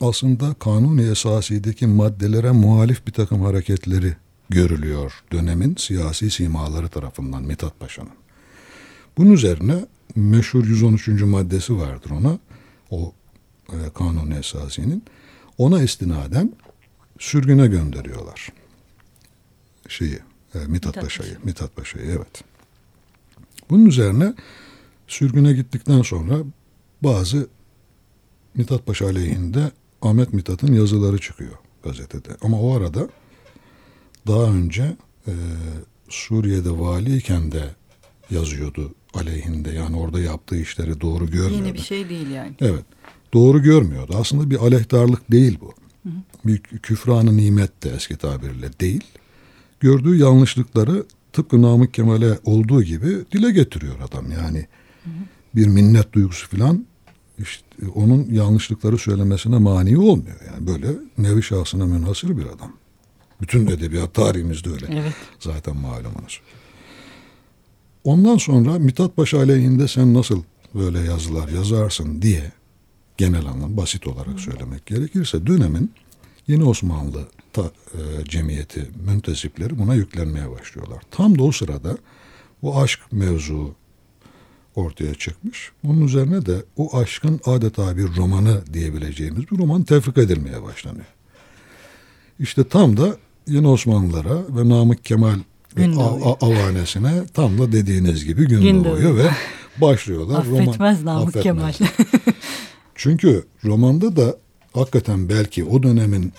aslında 0.00 0.54
kanun 0.54 0.98
esasideki 0.98 1.86
maddelere 1.86 2.50
muhalif 2.50 3.06
bir 3.06 3.12
takım 3.12 3.42
hareketleri 3.42 4.16
görülüyor 4.50 5.22
dönemin 5.32 5.74
siyasi 5.78 6.30
simaları 6.30 6.88
tarafından 6.88 7.42
Mithat 7.42 7.80
Paşa'nın. 7.80 8.20
Bunun 9.18 9.32
üzerine 9.32 9.86
meşhur 10.16 10.66
113. 10.66 11.08
maddesi 11.08 11.76
vardır 11.76 12.10
ona. 12.10 12.38
O 12.90 13.12
e, 13.68 13.76
kanun 13.94 14.30
esasinin. 14.30 15.04
Ona 15.58 15.82
istinaden 15.82 16.52
sürgüne 17.18 17.66
gönderiyorlar. 17.66 18.48
Şeyi, 19.88 20.18
e, 20.54 20.58
Mithat, 20.66 20.94
Paşa'yı. 20.94 21.36
Mithat 21.44 21.76
Paşa'yı 21.76 22.06
evet. 22.06 22.44
Bunun 23.70 23.86
üzerine 23.86 24.34
sürgüne 25.08 25.52
gittikten 25.52 26.02
sonra 26.02 26.36
bazı 27.02 27.48
Mithat 28.54 28.86
Paşa 28.86 29.06
aleyhinde 29.06 29.70
Ahmet 30.02 30.32
Mithat'ın 30.32 30.72
yazıları 30.72 31.18
çıkıyor 31.18 31.58
gazetede. 31.84 32.28
Ama 32.42 32.60
o 32.60 32.76
arada 32.76 33.08
daha 34.26 34.52
önce 34.52 34.96
e, 35.26 35.32
Suriye'de 36.08 36.70
valiyken 36.70 37.52
de 37.52 37.74
yazıyordu 38.30 38.94
aleyhinde. 39.14 39.70
Yani 39.70 39.96
orada 39.96 40.20
yaptığı 40.20 40.56
işleri 40.56 41.00
doğru 41.00 41.26
görmüyordu. 41.26 41.66
Yeni 41.66 41.74
bir 41.74 41.78
şey 41.78 42.08
değil 42.08 42.30
yani. 42.30 42.52
Evet. 42.60 42.84
Doğru 43.32 43.62
görmüyordu. 43.62 44.16
Aslında 44.20 44.50
bir 44.50 44.56
aleyhtarlık 44.56 45.30
değil 45.32 45.58
bu. 45.60 45.74
Bir 46.44 46.58
küfranı 46.58 47.36
nimet 47.36 47.82
de 47.82 47.90
eski 47.90 48.16
tabirle 48.16 48.70
değil. 48.80 49.04
Gördüğü 49.80 50.16
yanlışlıkları 50.16 51.04
tıpkı 51.32 51.62
Namık 51.62 51.94
Kemal'e 51.94 52.38
olduğu 52.44 52.82
gibi 52.82 53.18
dile 53.32 53.50
getiriyor 53.50 54.00
adam. 54.00 54.30
Yani 54.30 54.66
bir 55.54 55.66
minnet 55.66 56.12
duygusu 56.12 56.48
falan 56.48 56.86
işte 57.38 57.64
onun 57.94 58.26
yanlışlıkları 58.30 58.98
söylemesine 58.98 59.58
mani 59.58 59.98
olmuyor. 59.98 60.40
Yani 60.52 60.66
böyle 60.66 60.86
nevi 61.18 61.42
şahsına 61.42 61.86
münhasır 61.86 62.36
bir 62.36 62.46
adam. 62.46 62.72
Bütün 63.40 63.66
edebiyat 63.66 64.14
tarihimizde 64.14 64.70
öyle. 64.70 64.86
Evet. 64.90 65.14
Zaten 65.38 65.76
malumunuz. 65.76 66.40
Ondan 68.04 68.36
sonra 68.36 68.78
Mithat 68.78 69.16
Paşa 69.16 69.38
aleyhinde 69.38 69.88
sen 69.88 70.14
nasıl 70.14 70.42
böyle 70.74 70.98
yazılar 71.00 71.48
yazarsın 71.48 72.22
diye 72.22 72.52
genel 73.16 73.46
anlam 73.46 73.76
basit 73.76 74.06
olarak 74.06 74.40
söylemek 74.40 74.86
gerekirse 74.86 75.46
dönemin 75.46 75.92
yeni 76.46 76.64
Osmanlı 76.64 77.28
ta, 77.52 77.62
e, 77.62 78.24
cemiyeti 78.24 78.88
müntesipleri 79.06 79.78
buna 79.78 79.94
yüklenmeye 79.94 80.50
başlıyorlar. 80.50 81.02
Tam 81.10 81.38
da 81.38 81.42
o 81.42 81.52
sırada 81.52 81.98
bu 82.62 82.80
aşk 82.80 83.00
mevzu 83.12 83.74
ortaya 84.74 85.14
çıkmış. 85.14 85.72
Bunun 85.84 86.06
üzerine 86.06 86.46
de 86.46 86.64
o 86.76 86.98
aşkın 86.98 87.40
adeta 87.44 87.96
bir 87.96 88.16
romanı 88.16 88.62
diyebileceğimiz 88.72 89.50
bir 89.50 89.58
roman 89.58 89.82
tefrik 89.82 90.18
edilmeye 90.18 90.62
başlanıyor. 90.62 91.06
İşte 92.38 92.64
tam 92.64 92.96
da 92.96 93.16
yeni 93.46 93.68
Osmanlılara 93.68 94.56
ve 94.56 94.68
Namık 94.68 95.04
Kemal 95.04 95.38
Gün 95.76 95.96
doğuyor. 95.96 96.36
avanesine 96.40 97.26
tam 97.34 97.58
da 97.58 97.72
dediğiniz 97.72 98.24
gibi 98.24 98.48
gün, 98.48 98.60
Gün 98.60 98.84
doğuyor 98.84 99.10
doğuyor. 99.10 99.24
ve 99.24 99.30
başlıyorlar. 99.80 100.38
Affetmez 100.38 101.00
roman, 101.00 101.04
Namık 101.04 101.36
affetmez. 101.36 101.78
Kemal. 101.78 101.88
Çünkü 102.94 103.44
romanda 103.64 104.16
da 104.16 104.36
hakikaten 104.72 105.28
belki 105.28 105.64
o 105.64 105.82
dönemin 105.82 106.32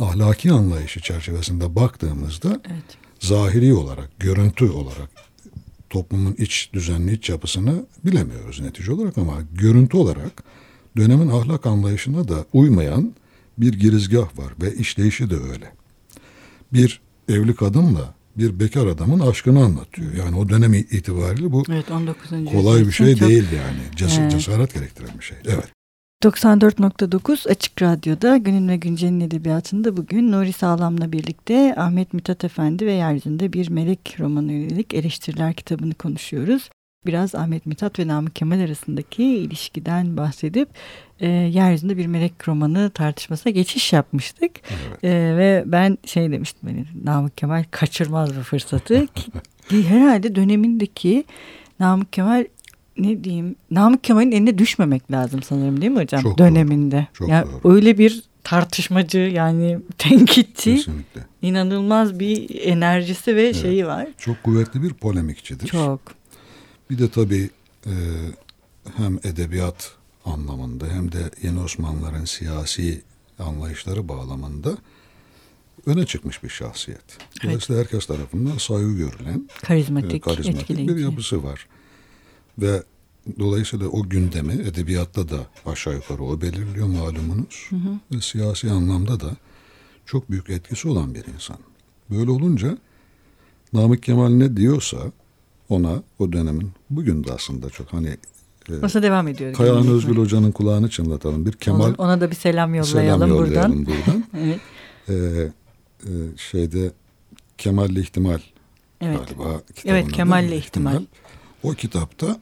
ahlaki 0.00 0.52
anlayışı 0.52 1.00
çerçevesinde 1.00 1.76
baktığımızda 1.76 2.48
evet. 2.48 2.84
zahiri 3.20 3.74
olarak, 3.74 4.20
görüntü 4.20 4.70
olarak 4.70 5.10
toplumun 5.90 6.34
iç 6.38 6.70
düzenli 6.72 7.12
iç 7.12 7.30
yapısını 7.30 7.86
bilemiyoruz 8.04 8.60
netice 8.60 8.92
olarak 8.92 9.18
ama 9.18 9.34
görüntü 9.52 9.96
olarak 9.96 10.44
dönemin 10.96 11.28
ahlak 11.28 11.66
anlayışına 11.66 12.28
da 12.28 12.44
uymayan 12.52 13.14
bir 13.58 13.72
girizgah 13.72 14.38
var 14.38 14.52
ve 14.62 14.74
işleyişi 14.74 15.30
de 15.30 15.36
öyle. 15.36 15.72
Bir 16.72 17.00
evli 17.28 17.54
kadınla 17.54 18.14
bir 18.38 18.60
bekar 18.60 18.86
adamın 18.86 19.20
aşkını 19.20 19.64
anlatıyor. 19.64 20.12
Yani 20.14 20.36
o 20.36 20.48
dönem 20.48 20.74
itibariyle 20.74 21.52
bu 21.52 21.62
Evet 21.72 21.90
19. 21.90 22.30
kolay 22.52 22.86
bir 22.86 22.92
şey 22.92 23.16
çok- 23.16 23.28
değil 23.28 23.44
yani. 23.56 24.10
Ces- 24.10 24.20
Evet. 24.20 24.30
Cesaret 24.32 24.74
gerektiren 24.74 25.10
bir 25.18 25.24
şey. 25.24 25.36
Evet. 25.46 25.68
94.9 26.22 27.46
Açık 27.46 27.82
Radyo'da 27.82 28.36
Günün 28.36 28.68
ve 28.68 28.76
Güncel'in 28.76 29.20
edebiyatında 29.20 29.96
bugün 29.96 30.32
Nuri 30.32 30.52
Sağlam'la 30.52 31.12
birlikte 31.12 31.74
Ahmet 31.76 32.12
Mithat 32.14 32.44
Efendi 32.44 32.86
ve 32.86 32.92
Yeryüzünde 32.92 33.52
Bir 33.52 33.68
Melek 33.70 34.16
romanı 34.20 34.52
yönelik 34.52 34.94
eleştiriler 34.94 35.54
kitabını 35.54 35.94
konuşuyoruz. 35.94 36.70
Biraz 37.06 37.34
Ahmet 37.34 37.66
Mithat 37.66 37.98
ve 37.98 38.06
Namık 38.08 38.36
Kemal 38.36 38.60
arasındaki 38.60 39.24
ilişkiden 39.24 40.16
bahsedip 40.16 40.68
e, 41.20 41.28
Yeryüzünde 41.28 41.96
Bir 41.96 42.06
Melek 42.06 42.48
romanı 42.48 42.90
tartışmasına 42.90 43.52
geçiş 43.52 43.92
yapmıştık. 43.92 44.50
evet. 44.70 45.04
E, 45.04 45.36
ve 45.36 45.62
ben 45.66 45.98
şey 46.06 46.32
demiştim 46.32 46.68
hani 46.68 46.84
Namık 47.04 47.38
Kemal 47.38 47.64
kaçırmaz 47.70 48.36
bu 48.36 48.40
fırsatı 48.42 49.06
ki, 49.14 49.30
ki 49.68 49.88
herhalde 49.88 50.34
dönemindeki 50.34 51.24
Namık 51.80 52.12
Kemal 52.12 52.46
ne 52.98 53.24
diyeyim 53.24 53.56
Namık 53.70 54.04
Kemal'in 54.04 54.32
eline 54.32 54.58
düşmemek 54.58 55.10
lazım 55.12 55.42
sanırım 55.42 55.80
değil 55.80 55.92
mi 55.92 56.00
hocam 56.02 56.22
Çok 56.22 56.38
döneminde. 56.38 57.06
Çok 57.12 57.28
yani 57.28 57.46
doğru. 57.62 57.74
öyle 57.74 57.98
bir 57.98 58.22
tartışmacı 58.44 59.18
yani 59.18 59.78
tenkitçi 59.98 60.74
Kesinlikle. 60.76 61.20
inanılmaz 61.42 62.18
bir 62.18 62.60
enerjisi 62.64 63.36
ve 63.36 63.42
Evet. 63.42 63.56
şeyi 63.56 63.86
var. 63.86 64.06
Çok 64.18 64.42
kuvvetli 64.42 64.82
bir 64.82 64.92
polemikçidir. 64.94 65.66
Çok. 65.66 66.00
Bir 66.90 66.98
de 66.98 67.10
tabii 67.10 67.50
e, 67.86 67.92
hem 68.96 69.18
edebiyat 69.24 69.92
anlamında 70.24 70.86
hem 70.86 71.12
de 71.12 71.30
yeni 71.42 71.60
Osmanlıların 71.60 72.24
siyasi 72.24 73.02
anlayışları 73.38 74.08
bağlamında 74.08 74.78
öne 75.86 76.06
çıkmış 76.06 76.42
bir 76.42 76.48
şahsiyet. 76.48 77.18
Dolayısıyla 77.44 77.82
herkes 77.82 78.06
tarafından 78.06 78.58
saygı 78.58 78.92
görülen 78.96 79.48
e, 79.62 79.66
Karizmatik, 79.66 80.24
karizmatik 80.24 80.60
etkileyici. 80.60 80.96
bir 80.96 81.02
yapısı 81.02 81.44
var. 81.44 81.66
Ve 82.58 82.82
dolayısıyla 83.38 83.88
o 83.88 84.08
gündemi 84.08 84.52
edebiyatta 84.52 85.28
da 85.28 85.46
aşağı 85.66 85.94
yukarı 85.94 86.22
o 86.22 86.40
belirliyor 86.40 86.86
malumunuz. 86.86 87.70
Ve 88.12 88.20
siyasi 88.20 88.70
anlamda 88.70 89.20
da 89.20 89.36
çok 90.06 90.30
büyük 90.30 90.50
etkisi 90.50 90.88
olan 90.88 91.14
bir 91.14 91.24
insan. 91.34 91.58
Böyle 92.10 92.30
olunca 92.30 92.78
Namık 93.72 94.02
Kemal 94.02 94.28
ne 94.28 94.56
diyorsa 94.56 95.12
ona 95.68 96.02
o 96.18 96.32
dönemin 96.32 96.70
bugün 96.90 97.24
de 97.24 97.32
aslında 97.32 97.70
çok 97.70 97.92
hani 97.92 98.08
e, 98.68 98.80
Nasıl 98.82 99.02
devam 99.02 99.28
ediyor? 99.28 99.52
Kayahan? 99.54 99.86
Özgül 99.88 100.16
Hoca'nın 100.16 100.52
kulağını 100.52 100.90
çınlatalım. 100.90 101.46
Bir 101.46 101.52
Kemal 101.52 101.80
Ona, 101.88 101.94
ona 101.98 102.20
da 102.20 102.30
bir 102.30 102.36
selam 102.36 102.74
yollayalım, 102.74 103.28
selam 103.28 103.38
buradan. 103.38 103.44
yollayalım 103.46 103.86
buradan. 104.06 104.24
Evet. 104.38 104.60
Ee, 105.08 105.14
e, 106.04 106.10
şeyde 106.36 106.92
Kemal'li 107.58 108.00
ihtimal 108.00 108.38
Evet. 109.00 109.18
galiba 109.28 109.60
Evet. 109.84 110.12
Kemal'le 110.12 110.52
ihtimal. 110.52 111.02
O 111.62 111.70
kitapta 111.70 112.40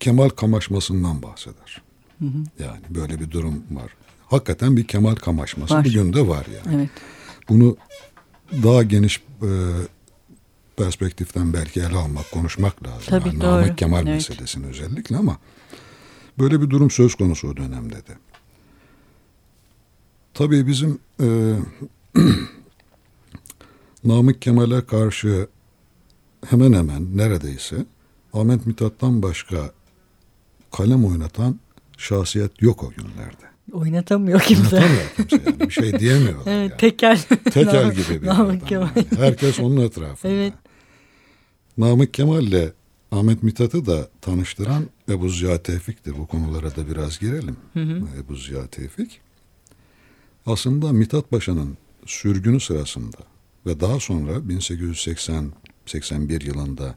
Kemal 0.00 0.28
kamaşmasından 0.28 1.22
bahseder. 1.22 1.82
Hı 2.18 2.24
hı. 2.24 2.62
Yani 2.64 2.80
böyle 2.90 3.20
bir 3.20 3.30
durum 3.30 3.54
var. 3.70 3.92
Hakikaten 4.26 4.76
bir 4.76 4.84
Kemal 4.86 5.14
kamaşması 5.14 5.74
var. 5.74 5.84
bugün 5.84 6.12
de 6.12 6.28
var 6.28 6.46
yani. 6.64 6.76
Evet. 6.76 6.90
Bunu 7.48 7.76
daha 8.62 8.82
geniş 8.82 9.22
e, 9.42 9.48
perspektiften 10.84 11.52
belki 11.52 11.80
ele 11.80 11.96
almak, 11.96 12.30
konuşmak 12.30 12.84
lazım. 12.84 13.02
Tabii 13.06 13.28
yani 13.28 13.40
doğru. 13.40 13.50
Namık 13.50 13.78
Kemal 13.78 14.06
evet. 14.06 14.14
meselesini 14.14 14.66
özellikle 14.66 15.16
ama 15.16 15.38
böyle 16.38 16.60
bir 16.60 16.70
durum 16.70 16.90
söz 16.90 17.14
konusu 17.14 17.48
o 17.48 17.56
dönemde 17.56 17.94
de. 17.96 18.18
Tabii 20.34 20.66
bizim 20.66 20.98
e, 21.20 21.56
Namık 24.04 24.42
Kemal'e 24.42 24.86
karşı 24.86 25.46
hemen 26.46 26.72
hemen 26.72 27.16
neredeyse 27.16 27.76
Ahmet 28.32 28.66
Mithat'tan 28.66 29.22
başka 29.22 29.72
kalem 30.72 31.04
oynatan 31.04 31.60
şahsiyet 31.98 32.62
yok 32.62 32.82
o 32.82 32.90
günlerde. 32.90 33.52
Oynatamıyor 33.72 34.40
kimse. 34.40 34.76
Oynatamıyor 34.76 35.28
kimse 35.28 35.42
yani. 35.46 35.60
Bir 35.60 35.70
şey 35.70 36.00
diyemiyor. 36.00 36.40
evet, 36.46 36.70
yani. 36.70 36.76
tekel. 36.78 37.18
Tekel 37.50 37.92
gibi 37.94 38.22
bir 38.22 38.26
Namık 38.26 38.68
Kemal. 38.68 38.88
Yani. 38.96 39.06
Herkes 39.16 39.60
onun 39.60 39.76
etrafında. 39.76 40.32
Evet. 40.32 40.52
Namık 41.78 42.14
Kemal 42.14 42.42
ile 42.42 42.72
Ahmet 43.12 43.42
Mithat'ı 43.42 43.86
da 43.86 44.08
tanıştıran 44.20 44.88
Ebu 45.08 45.28
Ziya 45.28 45.62
Tevfik'tir. 45.62 46.18
Bu 46.18 46.26
konulara 46.26 46.76
da 46.76 46.88
biraz 46.88 47.18
girelim. 47.18 47.56
Hı 47.72 47.80
hı. 47.80 48.02
Ebu 48.18 48.36
Ziya 48.36 48.66
Tevfik. 48.66 49.20
Aslında 50.46 50.92
Mithat 50.92 51.30
Paşa'nın 51.30 51.76
sürgünü 52.06 52.60
sırasında 52.60 53.18
ve 53.66 53.80
daha 53.80 54.00
sonra 54.00 54.32
1880-81 54.32 56.44
yılında 56.44 56.94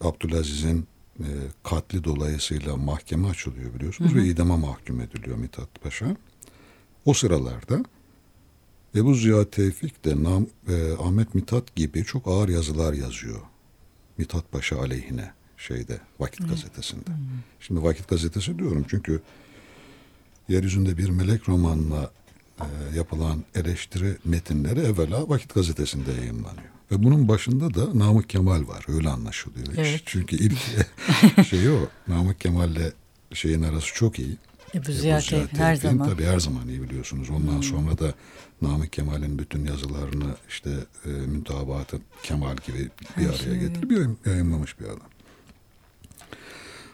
Abdülaziz'in 0.00 0.86
e, 1.20 1.28
katli 1.62 2.04
dolayısıyla 2.04 2.76
mahkeme 2.76 3.28
açılıyor 3.28 3.74
biliyorsunuz 3.74 4.12
hı 4.12 4.14
hı. 4.14 4.22
ve 4.22 4.26
idama 4.26 4.56
mahkum 4.56 5.00
ediliyor 5.00 5.36
Mithat 5.36 5.82
Paşa. 5.82 6.16
O 7.04 7.14
sıralarda 7.14 7.84
Ebu 8.94 9.14
Ziya 9.14 9.50
Tevfik 9.50 10.04
de 10.04 10.22
Nam, 10.22 10.46
e, 10.68 10.92
Ahmet 10.92 11.34
Mithat 11.34 11.76
gibi 11.76 12.04
çok 12.04 12.28
ağır 12.28 12.48
yazılar 12.48 12.92
yazıyor. 12.92 13.40
Mithat 14.18 14.52
Paşa 14.52 14.78
aleyhine 14.78 15.32
şeyde 15.56 16.00
Vakit 16.20 16.40
hı. 16.40 16.48
gazetesinde. 16.48 17.10
Hı. 17.10 17.14
Şimdi 17.60 17.82
Vakit 17.82 18.08
gazetesi 18.08 18.58
diyorum 18.58 18.86
çünkü 18.90 19.22
yeryüzünde 20.48 20.98
bir 20.98 21.08
melek 21.08 21.48
romanla 21.48 22.10
e, 22.60 22.96
yapılan 22.96 23.44
eleştiri 23.54 24.16
metinleri 24.24 24.80
evvela 24.80 25.28
Vakit 25.28 25.54
gazetesinde 25.54 26.12
yayınlanıyor. 26.12 26.76
Ve 26.90 27.02
bunun 27.02 27.28
başında 27.28 27.74
da 27.74 27.98
Namık 27.98 28.28
Kemal 28.28 28.68
var. 28.68 28.84
Öyle 28.88 29.08
anlaşılıyor. 29.08 29.66
Evet. 29.76 30.02
Çünkü 30.06 30.36
ilk 30.36 30.58
şey 31.46 31.70
o. 31.70 31.78
Namık 32.08 32.40
Kemal'le 32.40 32.92
şeyin 33.34 33.62
arası 33.62 33.94
çok 33.94 34.18
iyi. 34.18 34.36
Ebu 34.74 34.92
Ziya 34.92 35.20
her 35.56 35.74
zaman. 35.74 36.08
Tabii 36.08 36.24
her 36.24 36.40
zaman 36.40 36.68
iyi 36.68 36.82
biliyorsunuz. 36.82 37.30
Ondan 37.30 37.54
hmm. 37.54 37.62
sonra 37.62 37.98
da 37.98 38.14
Namık 38.62 38.92
Kemal'in 38.92 39.38
bütün 39.38 39.64
yazılarını 39.64 40.36
işte 40.48 40.70
e, 41.04 41.08
Müntabatı 41.08 41.98
Kemal 42.22 42.56
gibi 42.56 42.90
bir 43.18 43.26
araya 43.26 43.38
şey. 43.38 43.58
getirip 43.58 44.26
yayınlamış 44.26 44.80
bir 44.80 44.84
adam. 44.84 45.08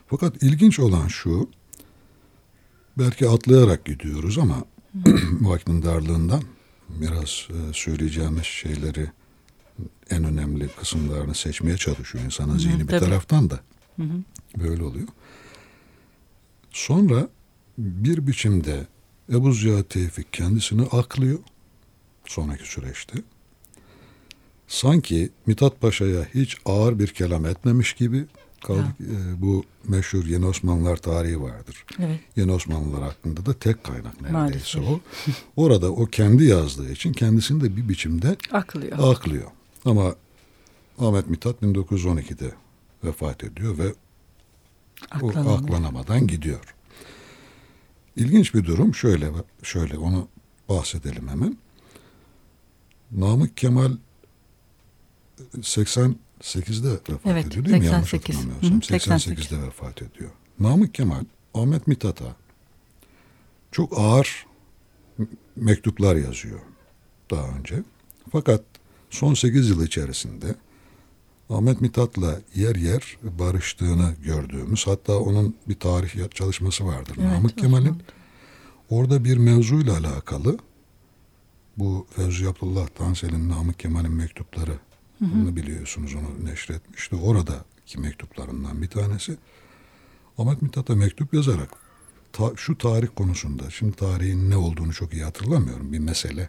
Fakat 0.06 0.42
ilginç 0.42 0.78
olan 0.78 1.08
şu, 1.08 1.50
belki 2.98 3.28
atlayarak 3.28 3.84
gidiyoruz 3.84 4.38
ama 4.38 4.64
vaktin 5.40 5.82
darlığından 5.82 6.42
biraz 6.88 7.48
e, 7.50 7.72
söyleyeceğimiz 7.72 8.44
şeyleri 8.44 9.10
en 10.10 10.24
önemli 10.24 10.68
kısımlarını 10.68 11.34
seçmeye 11.34 11.76
çalışıyor 11.76 12.24
insanın 12.24 12.58
zihni 12.58 12.80
bir 12.80 12.86
tabii. 12.86 13.00
taraftan 13.00 13.50
da. 13.50 13.60
Hı 13.96 14.02
hı. 14.02 14.22
Böyle 14.56 14.82
oluyor. 14.82 15.08
Sonra 16.70 17.28
bir 17.82 18.26
biçimde 18.26 18.86
Ebu 19.32 19.52
Ziya 19.52 19.82
Tevfik 19.82 20.32
kendisini 20.32 20.82
aklıyor 20.82 21.38
sonraki 22.24 22.72
süreçte. 22.72 23.18
Sanki 24.68 25.30
Mithat 25.46 25.80
Paşa'ya 25.80 26.26
hiç 26.34 26.56
ağır 26.64 26.98
bir 26.98 27.08
kelam 27.08 27.46
etmemiş 27.46 27.92
gibi 27.92 28.24
kaldık. 28.64 29.00
E, 29.00 29.42
bu 29.42 29.64
meşhur 29.88 30.24
Yeni 30.24 30.46
Osmanlılar 30.46 30.96
tarihi 30.96 31.42
vardır. 31.42 31.84
Evet. 31.98 32.20
Yeni 32.36 32.52
Osmanlılar 32.52 33.02
hakkında 33.02 33.46
da 33.46 33.54
tek 33.54 33.84
kaynak 33.84 34.20
neredeyse 34.20 34.80
Maalesef. 34.80 34.82
o. 34.88 35.00
Orada 35.56 35.92
o 35.92 36.06
kendi 36.06 36.44
yazdığı 36.44 36.92
için 36.92 37.12
kendisini 37.12 37.60
de 37.60 37.76
bir 37.76 37.88
biçimde 37.88 38.36
aklıyor. 38.52 38.98
aklıyor. 38.98 39.50
Ama 39.84 40.14
Ahmet 40.98 41.30
Mithat 41.30 41.62
1912'de 41.62 42.54
vefat 43.04 43.44
ediyor 43.44 43.78
ve 43.78 43.94
o 45.22 45.28
aklanamadan 45.28 46.26
gidiyor. 46.26 46.74
İlginç 48.16 48.54
bir 48.54 48.64
durum 48.64 48.94
şöyle 48.94 49.30
şöyle 49.62 49.98
onu 49.98 50.28
bahsedelim 50.68 51.28
hemen. 51.28 51.56
Namık 53.12 53.56
Kemal 53.56 53.92
88'de 55.54 56.90
vefat 56.90 57.20
evet, 57.26 57.46
ediyor 57.46 57.64
değil 57.64 57.82
88. 57.82 57.84
mi? 57.84 57.86
Yanlış 57.86 58.12
hatırlamıyorsam. 58.12 58.78
88'de 58.78 59.62
vefat 59.62 60.02
ediyor. 60.02 60.30
Namık 60.60 60.94
Kemal 60.94 61.24
Ahmet 61.54 61.86
Mithat'a 61.86 62.36
çok 63.72 63.98
ağır 63.98 64.46
mektuplar 65.56 66.16
yazıyor 66.16 66.60
daha 67.30 67.48
önce. 67.58 67.82
Fakat 68.32 68.62
son 69.10 69.34
8 69.34 69.70
yıl 69.70 69.86
içerisinde 69.86 70.54
Ahmet 71.50 71.80
Mithat'la 71.80 72.40
yer 72.54 72.76
yer 72.76 73.18
barıştığını 73.22 74.14
gördüğümüz 74.24 74.86
hatta 74.86 75.18
onun 75.18 75.54
bir 75.68 75.74
tarih 75.74 76.30
çalışması 76.34 76.86
vardır. 76.86 77.16
Evet, 77.20 77.32
Namık 77.32 77.58
Kemal'in 77.58 78.02
orada 78.90 79.24
bir 79.24 79.36
mevzuyla 79.36 79.98
alakalı 79.98 80.58
bu 81.76 82.06
Fevzi 82.10 82.48
Abdullah 82.48 82.88
Tansel'in 82.88 83.48
Namık 83.48 83.78
Kemal'in 83.78 84.12
mektupları 84.12 84.72
hı 85.18 85.24
hı. 85.24 85.30
bunu 85.34 85.56
biliyorsunuz 85.56 86.14
onu 86.14 86.50
neşretmişti. 86.50 87.16
Oradaki 87.16 88.00
mektuplarından 88.00 88.82
bir 88.82 88.88
tanesi 88.88 89.36
Ahmet 90.38 90.62
Mithat'a 90.62 90.94
mektup 90.94 91.34
yazarak 91.34 91.70
ta, 92.32 92.52
şu 92.56 92.78
tarih 92.78 93.08
konusunda 93.16 93.70
şimdi 93.70 93.96
tarihin 93.96 94.50
ne 94.50 94.56
olduğunu 94.56 94.92
çok 94.92 95.12
iyi 95.12 95.24
hatırlamıyorum 95.24 95.92
bir 95.92 95.98
mesele 95.98 96.48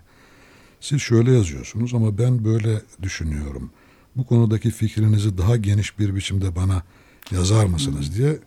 siz 0.80 1.02
şöyle 1.02 1.34
yazıyorsunuz 1.34 1.94
ama 1.94 2.18
ben 2.18 2.46
böyle 2.46 2.82
düşünüyorum. 3.02 3.72
Bu 4.16 4.26
konudaki 4.26 4.72
fikrinizi 4.72 5.38
daha 5.38 5.58
geniş 5.58 6.00
bir 6.00 6.16
biçimde 6.16 6.56
bana 6.56 6.84
yazar 7.32 7.66
mısınız 7.66 8.18
diye 8.18 8.40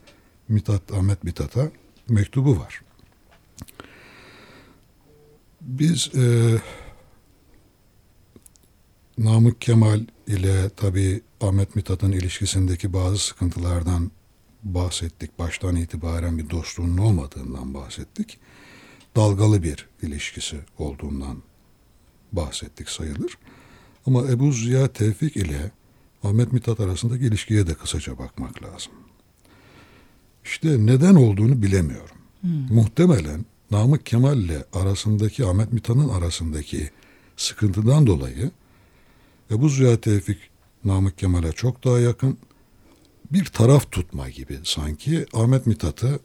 Mithat 0.49 0.93
Ahmet 0.93 1.25
Mithat'a 1.25 1.71
mektubu 2.09 2.59
var. 2.59 2.81
Biz 5.61 6.11
e, 6.15 6.55
Namık 9.19 9.61
Kemal 9.61 10.01
ile 10.27 10.69
tabi 10.69 11.21
Ahmet 11.41 11.77
Mithat'ın 11.77 12.13
ilişkisindeki 12.13 12.93
bazı 12.93 13.19
sıkıntılardan 13.19 14.11
bahsettik. 14.63 15.39
Baştan 15.39 15.77
itibaren 15.77 16.39
bir 16.39 16.51
dostluğunun 16.51 16.99
olmadığından 16.99 17.75
bahsettik. 17.75 18.39
Dalgalı 19.17 19.63
bir 19.63 19.89
ilişkisi 20.03 20.57
olduğundan 20.79 21.43
bahsettik 22.33 22.89
sayılır. 22.89 23.39
Ama 24.07 24.27
Ebu 24.31 24.53
Ziya 24.53 24.89
Tevfik 24.89 25.37
ile 25.37 25.71
Ahmet 26.25 26.53
Mithat 26.53 26.81
arasındaki 26.81 27.25
ilişkiye 27.25 27.67
de 27.67 27.75
kısaca 27.75 28.19
bakmak 28.19 28.63
lazım. 28.63 28.93
İşte 30.45 30.87
neden 30.87 31.15
olduğunu 31.15 31.63
bilemiyorum. 31.63 32.17
Hmm. 32.41 32.75
Muhtemelen 32.75 33.45
Namık 33.71 34.07
Kemal 34.07 34.39
ile 34.39 34.65
arasındaki 34.73 35.47
Ahmet 35.47 35.73
Mithat'ın 35.73 36.09
arasındaki 36.09 36.91
sıkıntıdan 37.37 38.07
dolayı 38.07 38.51
Ebu 39.51 39.69
Ziya 39.69 40.01
Tevfik 40.01 40.39
Namık 40.85 41.19
Kemal'e 41.19 41.53
çok 41.53 41.85
daha 41.85 41.99
yakın 41.99 42.39
bir 43.33 43.45
taraf 43.45 43.93
tutma 43.93 44.31
gibi 44.31 44.59
sanki 44.65 45.27
Ahmet 45.33 45.67
Mithat'ı 45.67 46.19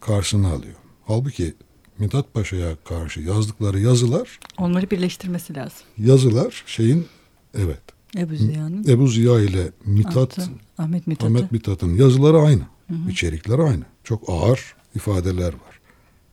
karşısına 0.00 0.48
alıyor. 0.48 0.74
Halbuki 1.06 1.54
Mithat 1.98 2.34
Paşa'ya 2.34 2.76
karşı 2.84 3.20
yazdıkları 3.20 3.80
yazılar 3.80 4.40
onları 4.58 4.90
birleştirmesi 4.90 5.54
lazım. 5.54 5.78
Yazılar 5.98 6.62
şeyin 6.66 7.06
evet. 7.54 7.80
Ebu 8.16 8.36
Ziya'nın. 8.36 8.84
Ebu 8.88 9.08
Ziya 9.08 9.40
ile 9.40 9.72
Mithat 9.84 10.38
Ahmet 10.78 11.06
Mithat'ın 11.06 11.34
Ahmet 11.34 11.52
Mithat'ın 11.52 11.94
yazıları 11.94 12.38
aynı. 12.38 12.62
Hı 12.88 12.94
hı. 12.94 13.10
İçerikleri 13.10 13.62
aynı. 13.62 13.84
Çok 14.04 14.22
ağır 14.28 14.74
ifadeler 14.94 15.52
var. 15.52 15.80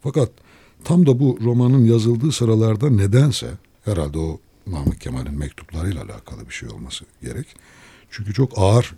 Fakat 0.02 0.30
tam 0.84 1.06
da 1.06 1.20
bu 1.20 1.40
romanın 1.42 1.86
yazıldığı 1.86 2.32
sıralarda 2.32 2.90
nedense 2.90 3.48
herhalde 3.86 4.18
o 4.18 4.40
Namık 4.68 5.02
Kemal'in 5.02 5.38
mektuplarıyla 5.38 6.04
alakalı 6.04 6.50
bir 6.50 6.54
şey 6.54 6.70
olması 6.70 7.06
gerek. 7.22 7.48
Çünkü 8.10 8.34
çok 8.34 8.52
ağır 8.56 8.96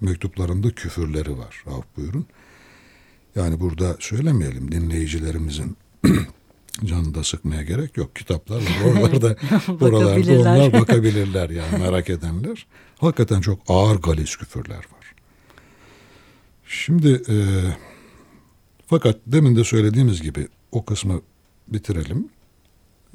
mektuplarında 0.00 0.70
küfürleri 0.70 1.38
var. 1.38 1.64
Af 1.66 1.84
buyurun. 1.96 2.26
Yani 3.36 3.60
burada 3.60 3.96
söylemeyelim 4.00 4.72
dinleyicilerimizin 4.72 5.76
canını 6.84 7.14
da 7.14 7.24
sıkmaya 7.24 7.62
gerek 7.62 7.96
yok. 7.96 8.16
Kitaplar 8.16 8.56
var. 8.56 8.84
Oralarda, 8.92 9.36
oralarda 9.80 10.40
onlar 10.40 10.72
bakabilirler 10.72 11.50
yani 11.50 11.78
merak 11.78 12.10
edenler. 12.10 12.66
Hakikaten 12.98 13.40
çok 13.40 13.60
ağır 13.68 13.96
galis 13.96 14.36
küfürler 14.36 14.76
var. 14.76 15.14
Şimdi 16.64 17.22
e, 17.28 17.36
Fakat 18.92 19.16
demin 19.26 19.56
de 19.56 19.64
söylediğimiz 19.64 20.22
gibi 20.22 20.48
o 20.72 20.84
kısmı 20.84 21.20
bitirelim. 21.68 22.28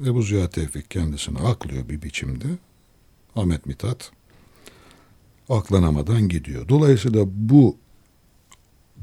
Ebu 0.06 0.22
Ziya 0.22 0.50
Tevfik 0.50 0.90
kendisini 0.90 1.38
aklıyor 1.38 1.88
bir 1.88 2.02
biçimde. 2.02 2.46
Ahmet 3.36 3.66
Mithat 3.66 4.10
aklanamadan 5.48 6.28
gidiyor. 6.28 6.68
Dolayısıyla 6.68 7.24
bu 7.26 7.76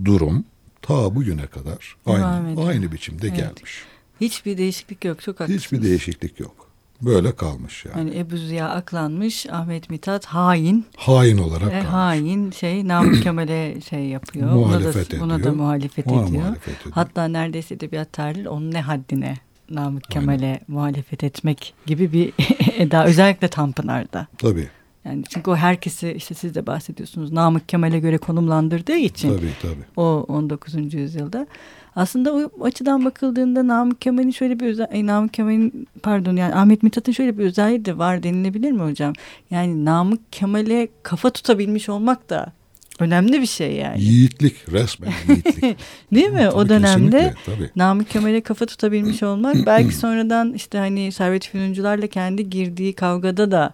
durum 0.05 0.45
ta 0.81 1.15
bugüne 1.15 1.47
kadar 1.47 1.95
aynı, 2.05 2.67
aynı 2.67 2.91
biçimde 2.91 3.27
evet. 3.27 3.37
gelmiş. 3.37 3.83
Hiçbir 4.21 4.57
değişiklik 4.57 5.05
yok. 5.05 5.21
Çok 5.21 5.39
haklısınız. 5.39 5.63
Hiçbir 5.63 5.83
değişiklik 5.83 6.39
yok. 6.39 6.65
Böyle 7.01 7.35
kalmış 7.35 7.85
yani. 7.85 7.97
Yani 7.97 8.19
Ebu 8.19 8.37
Ziya 8.37 8.69
aklanmış, 8.69 9.45
Ahmet 9.45 9.89
Mithat 9.89 10.25
hain. 10.25 10.85
Hain 10.97 11.37
olarak 11.37 11.73
e, 11.73 11.81
Hain 11.81 12.51
şey 12.51 12.87
Namık 12.87 13.23
Kemal'e 13.23 13.81
şey 13.89 14.05
yapıyor. 14.05 14.51
muhalefet 14.51 14.95
ona 14.95 14.95
da, 14.95 15.01
ediyor. 15.01 15.23
Ona 15.25 15.43
da 15.43 15.51
muhalefet 15.53 16.07
ona 16.07 16.23
ediyor. 16.23 16.41
Muhalefet 16.41 16.81
ediyor. 16.81 16.95
Hatta 16.95 17.27
neredeyse 17.27 17.75
edebiyat 17.75 18.13
tarihi 18.13 18.49
onun 18.49 18.71
ne 18.71 18.81
haddine 18.81 19.35
Namık 19.69 20.03
Kemal'e 20.03 20.59
muhalefet 20.67 21.23
etmek 21.23 21.73
gibi 21.85 22.13
bir 22.13 22.33
eda 22.77 23.05
özellikle 23.05 23.47
Tanpınar'da. 23.47 24.27
Tabii. 24.37 24.67
Yani 25.05 25.23
çünkü 25.29 25.51
o 25.51 25.55
herkesi 25.55 26.11
işte 26.11 26.35
siz 26.35 26.55
de 26.55 26.67
bahsediyorsunuz 26.67 27.31
Namık 27.31 27.69
Kemal'e 27.69 27.99
göre 27.99 28.17
konumlandırdığı 28.17 28.97
için. 28.97 29.37
Tabii 29.37 29.51
tabii. 29.61 29.85
O 29.97 30.25
19. 30.27 30.93
yüzyılda. 30.93 31.47
Aslında 31.95 32.33
o 32.33 32.51
açıdan 32.63 33.05
bakıldığında 33.05 33.67
Namık 33.67 34.01
Kemal'in 34.01 34.31
şöyle 34.31 34.59
bir 34.59 34.65
özel, 34.65 34.87
Namık 35.05 35.33
Kemal'in 35.33 35.87
pardon 36.03 36.35
yani 36.35 36.55
Ahmet 36.55 36.83
Mithat'ın 36.83 37.11
şöyle 37.11 37.37
bir 37.37 37.43
özelliği 37.43 37.85
de 37.85 37.97
var 37.97 38.23
denilebilir 38.23 38.71
mi 38.71 38.81
hocam? 38.81 39.13
Yani 39.51 39.85
Namık 39.85 40.33
Kemal'e 40.33 40.87
kafa 41.03 41.29
tutabilmiş 41.29 41.89
olmak 41.89 42.29
da 42.29 42.53
önemli 42.99 43.41
bir 43.41 43.45
şey 43.45 43.71
yani. 43.71 44.03
Yiğitlik 44.03 44.71
resmen 44.71 45.13
yiğitlik. 45.27 45.77
Değil 46.13 46.29
mi? 46.29 46.37
Tabii, 46.37 46.55
o 46.55 46.69
dönemde 46.69 47.33
tabii. 47.45 47.69
Namık 47.75 48.09
Kemal'e 48.09 48.41
kafa 48.41 48.65
tutabilmiş 48.65 49.23
olmak 49.23 49.55
belki 49.65 49.95
sonradan 49.95 50.53
işte 50.53 50.77
hani 50.77 51.11
Servet 51.11 51.47
Fünuncularla 51.47 52.07
kendi 52.07 52.49
girdiği 52.49 52.93
kavgada 52.93 53.51
da 53.51 53.73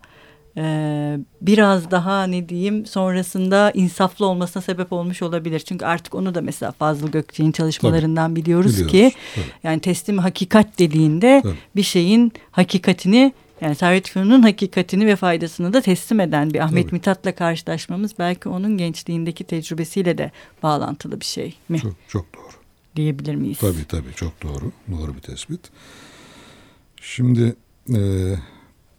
e, 0.57 1.17
biraz 1.41 1.91
daha 1.91 2.23
ne 2.23 2.49
diyeyim 2.49 2.85
sonrasında 2.85 3.71
insaflı 3.71 4.25
olmasına 4.25 4.63
sebep 4.63 4.93
olmuş 4.93 5.21
olabilir. 5.21 5.59
Çünkü 5.59 5.85
artık 5.85 6.15
onu 6.15 6.35
da 6.35 6.41
mesela 6.41 6.71
Fazıl 6.71 7.11
Gökçe'nin 7.11 7.51
çalışmalarından 7.51 8.31
tabii, 8.31 8.41
biliyoruz, 8.41 8.71
biliyoruz 8.73 8.91
ki 8.91 9.11
tabii. 9.35 9.45
yani 9.63 9.79
teslim 9.79 10.17
hakikat 10.17 10.79
dediğinde 10.79 11.39
tabii. 11.43 11.55
bir 11.75 11.83
şeyin 11.83 12.31
hakikatini 12.51 13.33
yani 13.61 13.75
Servet 13.75 14.09
Fünun'un 14.09 14.41
hakikatini 14.41 15.07
ve 15.07 15.15
faydasını 15.15 15.73
da 15.73 15.81
teslim 15.81 16.19
eden 16.19 16.53
bir 16.53 16.59
Ahmet 16.59 16.85
Tabii. 16.85 16.95
Mithat'la 16.95 17.35
karşılaşmamız 17.35 18.11
belki 18.19 18.49
onun 18.49 18.77
gençliğindeki 18.77 19.43
tecrübesiyle 19.43 20.17
de 20.17 20.31
bağlantılı 20.63 21.19
bir 21.19 21.25
şey 21.25 21.55
mi? 21.69 21.79
Çok, 21.79 21.93
çok 22.07 22.35
doğru. 22.35 22.51
Diyebilir 22.95 23.35
miyiz? 23.35 23.57
Tabii 23.57 23.85
tabii 23.87 24.13
çok 24.15 24.43
doğru. 24.43 24.71
Doğru 24.91 25.15
bir 25.15 25.21
tespit. 25.21 25.59
Şimdi 27.01 27.55
e, 27.89 27.99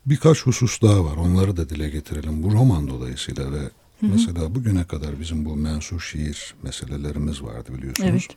birkaç 0.07 0.43
husus 0.43 0.83
daha 0.83 1.05
var. 1.05 1.17
Onları 1.17 1.57
da 1.57 1.69
dile 1.69 1.89
getirelim. 1.89 2.43
Bu 2.43 2.53
roman 2.53 2.89
dolayısıyla 2.89 3.53
ve 3.53 3.61
hı 3.61 4.07
hı. 4.07 4.07
mesela 4.07 4.55
bugüne 4.55 4.85
kadar 4.85 5.21
bizim 5.21 5.45
bu 5.45 5.57
mensur 5.57 6.01
şiir 6.01 6.55
meselelerimiz 6.63 7.43
vardı 7.43 7.75
biliyorsunuz. 7.79 8.11
Evet. 8.11 8.37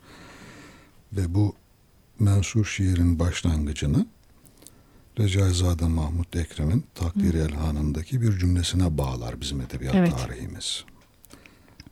Ve 1.13 1.33
bu 1.33 1.55
mensur 2.19 2.65
şiirin 2.65 3.19
başlangıcını 3.19 4.05
Recaizade 5.19 5.85
Mahmut 5.85 6.35
Ekrem'in 6.35 6.83
Takdir 6.95 7.33
Elhan'ındaki 7.33 8.21
bir 8.21 8.37
cümlesine 8.37 8.97
bağlar 8.97 9.41
bizim 9.41 9.61
edebiyat 9.61 9.95
evet. 9.95 10.17
tarihimiz. 10.17 10.85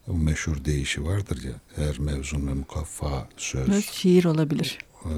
O 0.07 0.13
meşhur 0.13 0.65
deyişi 0.65 1.05
vardır 1.05 1.43
ya, 1.43 1.53
her 1.75 1.99
mevzun 1.99 2.47
ve 2.47 2.53
mukaffa 2.53 3.29
söz. 3.37 3.69
Evet, 3.69 3.83
şiir 3.91 4.25
olabilir. 4.25 4.77
E, 5.05 5.11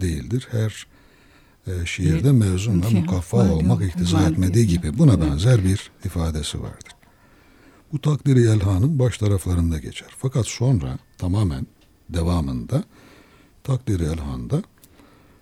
değildir. 0.00 0.48
Her 0.50 0.86
e, 1.66 1.86
şiirde 1.86 2.32
mevzun 2.32 2.82
ve 2.82 2.88
mukaffa 2.88 3.52
olmak 3.52 3.82
iktiza 3.82 4.22
etmediği 4.22 4.66
gibi 4.66 4.98
buna 4.98 5.20
benzer 5.20 5.64
bir 5.64 5.90
ifadesi 6.04 6.62
vardır. 6.62 6.92
Bu 7.92 8.00
takdiri 8.00 8.40
elhanın 8.40 8.98
baş 8.98 9.18
taraflarında 9.18 9.78
geçer. 9.78 10.08
Fakat 10.18 10.46
sonra 10.46 10.98
tamamen 11.18 11.66
devamında 12.08 12.84
takdiri 13.64 14.04
elhanda 14.04 14.62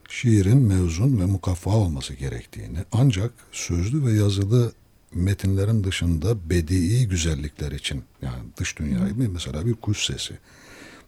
şiirin 0.09 0.59
mevzun 0.59 1.21
ve 1.21 1.27
mukaffa 1.27 1.71
olması 1.71 2.15
gerektiğini 2.15 2.79
ancak 2.93 3.33
sözlü 3.53 4.07
ve 4.07 4.13
yazılı 4.13 4.73
metinlerin 5.15 5.85
dışında 5.85 6.51
bedii 6.51 7.09
güzellikler 7.09 7.73
için 7.73 8.05
yani 8.23 8.43
dış 8.57 8.79
dünyayı 8.79 9.15
mesela 9.17 9.67
bir 9.67 9.75
kuş 9.75 10.07
sesi 10.07 10.39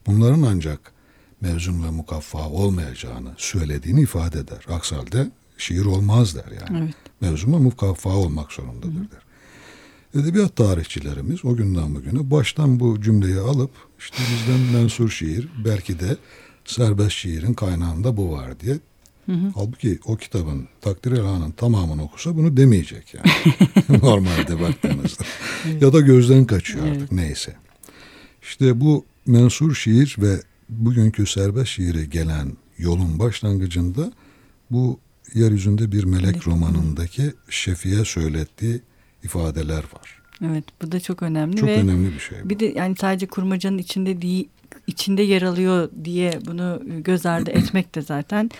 bunların 0.06 0.42
ancak 0.42 0.93
mevzun 1.44 1.84
ve 1.84 1.90
mukaffa 1.90 2.48
olmayacağını 2.48 3.28
söylediğini 3.36 4.00
ifade 4.00 4.38
eder. 4.38 4.66
Aksi 4.68 4.94
halde 4.94 5.30
şiir 5.58 5.84
olmaz 5.84 6.34
der 6.36 6.52
yani. 6.60 6.84
Evet. 6.84 6.94
Mevzun 7.20 7.52
ve 7.52 7.58
mukaffa 7.58 8.10
olmak 8.10 8.52
zorundadır 8.52 9.00
Hı. 9.00 9.10
der. 9.10 9.24
Edebiyat 10.20 10.56
tarihçilerimiz 10.56 11.44
o 11.44 11.56
günden 11.56 11.94
bugüne 11.94 12.30
baştan 12.30 12.80
bu 12.80 13.00
cümleyi 13.00 13.38
alıp 13.38 13.70
işte 13.98 14.16
bizden 14.18 14.60
mensur 14.80 15.10
şiir 15.10 15.48
belki 15.64 16.00
de 16.00 16.16
serbest 16.64 17.12
şiirin 17.12 17.54
kaynağında 17.54 18.16
bu 18.16 18.32
var 18.32 18.60
diye 18.60 18.78
Hı 19.26 19.32
hı. 19.32 19.52
Halbuki 19.54 19.98
o 20.04 20.16
kitabın 20.16 20.68
takdir 20.80 21.12
elhanın 21.12 21.50
tamamını 21.50 22.02
okusa 22.02 22.36
bunu 22.36 22.56
demeyecek 22.56 23.14
yani. 23.14 23.56
Normalde 24.02 24.60
baktığınızda. 24.60 25.24
evet. 25.66 25.82
Ya 25.82 25.92
da 25.92 26.00
gözden 26.00 26.44
kaçıyor 26.44 26.86
artık 26.86 27.00
evet. 27.00 27.12
neyse. 27.12 27.56
İşte 28.42 28.80
bu 28.80 29.04
mensur 29.26 29.74
şiir 29.74 30.16
ve 30.18 30.40
bugünkü 30.68 31.26
serbest 31.26 31.68
şiire 31.68 32.04
gelen 32.04 32.52
yolun 32.78 33.18
başlangıcında 33.18 34.12
bu 34.70 35.00
yeryüzünde 35.34 35.92
bir 35.92 36.04
melek 36.04 36.34
evet. 36.34 36.46
romanındaki 36.46 37.32
Şefi'ye 37.50 38.04
söylettiği 38.04 38.80
ifadeler 39.22 39.78
var. 39.78 40.22
Evet 40.44 40.64
bu 40.82 40.92
da 40.92 41.00
çok 41.00 41.22
önemli 41.22 41.56
çok 41.56 41.68
ve 41.68 41.80
önemli 41.80 42.14
bir 42.14 42.18
şey. 42.18 42.44
Bu. 42.44 42.50
Bir 42.50 42.58
de 42.58 42.66
yani 42.66 42.96
sadece 43.00 43.26
kurmacanın 43.26 43.78
içinde 43.78 44.22
değil 44.22 44.48
içinde 44.86 45.22
yer 45.22 45.42
alıyor 45.42 45.90
diye 46.04 46.38
bunu 46.46 46.82
göz 46.86 47.26
ardı 47.26 47.50
etmek 47.54 47.94
de 47.94 48.02
zaten 48.02 48.50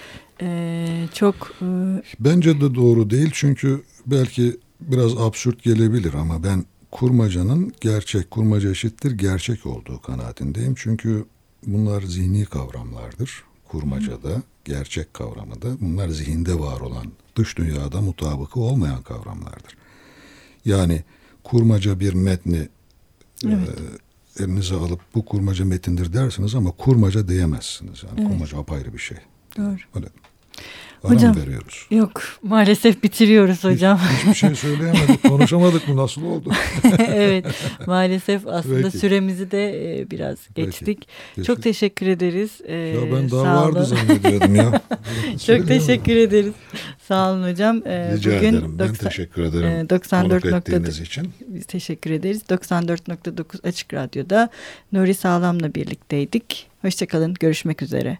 e, 0.40 1.06
çok... 1.14 1.52
E... 1.62 1.66
Bence 2.20 2.60
de 2.60 2.74
doğru 2.74 3.10
değil 3.10 3.30
çünkü 3.32 3.82
belki 4.06 4.56
biraz 4.80 5.16
absürt 5.16 5.62
gelebilir 5.62 6.14
ama 6.14 6.44
ben 6.44 6.64
kurmacanın 6.90 7.72
gerçek, 7.80 8.30
kurmaca 8.30 8.70
eşittir 8.70 9.10
gerçek 9.12 9.66
olduğu 9.66 10.00
kanaatindeyim. 10.00 10.74
Çünkü 10.76 11.24
bunlar 11.66 12.02
zihni 12.02 12.44
kavramlardır. 12.44 13.44
Kurmacada, 13.68 14.42
gerçek 14.64 15.14
kavramı 15.14 15.62
da 15.62 15.80
bunlar 15.80 16.08
zihinde 16.08 16.58
var 16.58 16.80
olan, 16.80 17.06
dış 17.36 17.58
dünyada 17.58 18.00
mutabıkı 18.00 18.60
olmayan 18.60 19.02
kavramlardır. 19.02 19.76
Yani 20.64 21.04
kurmaca 21.44 22.00
bir 22.00 22.14
metni 22.14 22.68
evet. 23.44 23.68
e, 24.38 24.44
elinize 24.44 24.74
alıp 24.74 25.00
bu 25.14 25.24
kurmaca 25.24 25.64
metindir 25.64 26.12
dersiniz 26.12 26.54
ama 26.54 26.70
kurmaca 26.70 27.28
diyemezsiniz. 27.28 28.02
Yani 28.02 28.20
evet. 28.20 28.30
kurmaca 28.30 28.58
apayrı 28.58 28.92
bir 28.92 28.98
şey. 28.98 29.18
Doğru. 29.56 29.76
Öyle. 29.94 30.06
Ara 31.04 31.14
hocam, 31.14 31.36
veriyoruz? 31.36 31.86
Yok 31.90 32.22
maalesef 32.42 33.02
bitiriyoruz 33.02 33.64
hocam. 33.64 33.98
Hiç, 33.98 34.20
hiçbir 34.20 34.34
şey 34.34 34.54
söyleyemedik 34.54 35.22
konuşamadık 35.28 35.88
mı 35.88 35.96
nasıl 35.96 36.24
oldu? 36.24 36.52
evet 36.98 37.46
maalesef 37.86 38.46
aslında 38.46 38.82
Peki. 38.82 38.98
süremizi 38.98 39.50
de 39.50 39.98
e, 40.00 40.10
biraz 40.10 40.38
geçtik. 40.54 41.08
Peki. 41.34 41.46
Çok 41.46 41.62
teşekkür 41.62 42.06
ederiz. 42.06 42.50
Ee, 42.66 42.74
ya 42.74 43.16
ben 43.16 43.30
daha 43.30 43.66
vardı 43.66 43.84
zannediyordum 43.84 44.54
ya. 44.54 44.82
Çok 45.46 45.68
teşekkür 45.68 46.16
ederiz. 46.16 46.52
Sağ 47.08 47.32
olun 47.32 47.50
hocam. 47.50 47.82
Ee, 47.86 48.12
Rica 48.16 48.36
bugün 48.36 48.54
ederim. 48.54 48.78
Ben 48.78 48.92
teşekkür 48.94 49.42
ederim. 49.42 49.68
E, 49.68 49.90
94 49.90 50.68
için. 51.00 51.32
Biz 51.48 51.66
teşekkür 51.66 52.10
ederiz. 52.10 52.42
94.9 52.50 53.68
Açık 53.68 53.94
Radyo'da 53.94 54.50
Nuri 54.92 55.14
Sağlam'la 55.14 55.74
birlikteydik. 55.74 56.66
Hoşçakalın. 56.82 57.34
Görüşmek 57.34 57.82
üzere. 57.82 58.18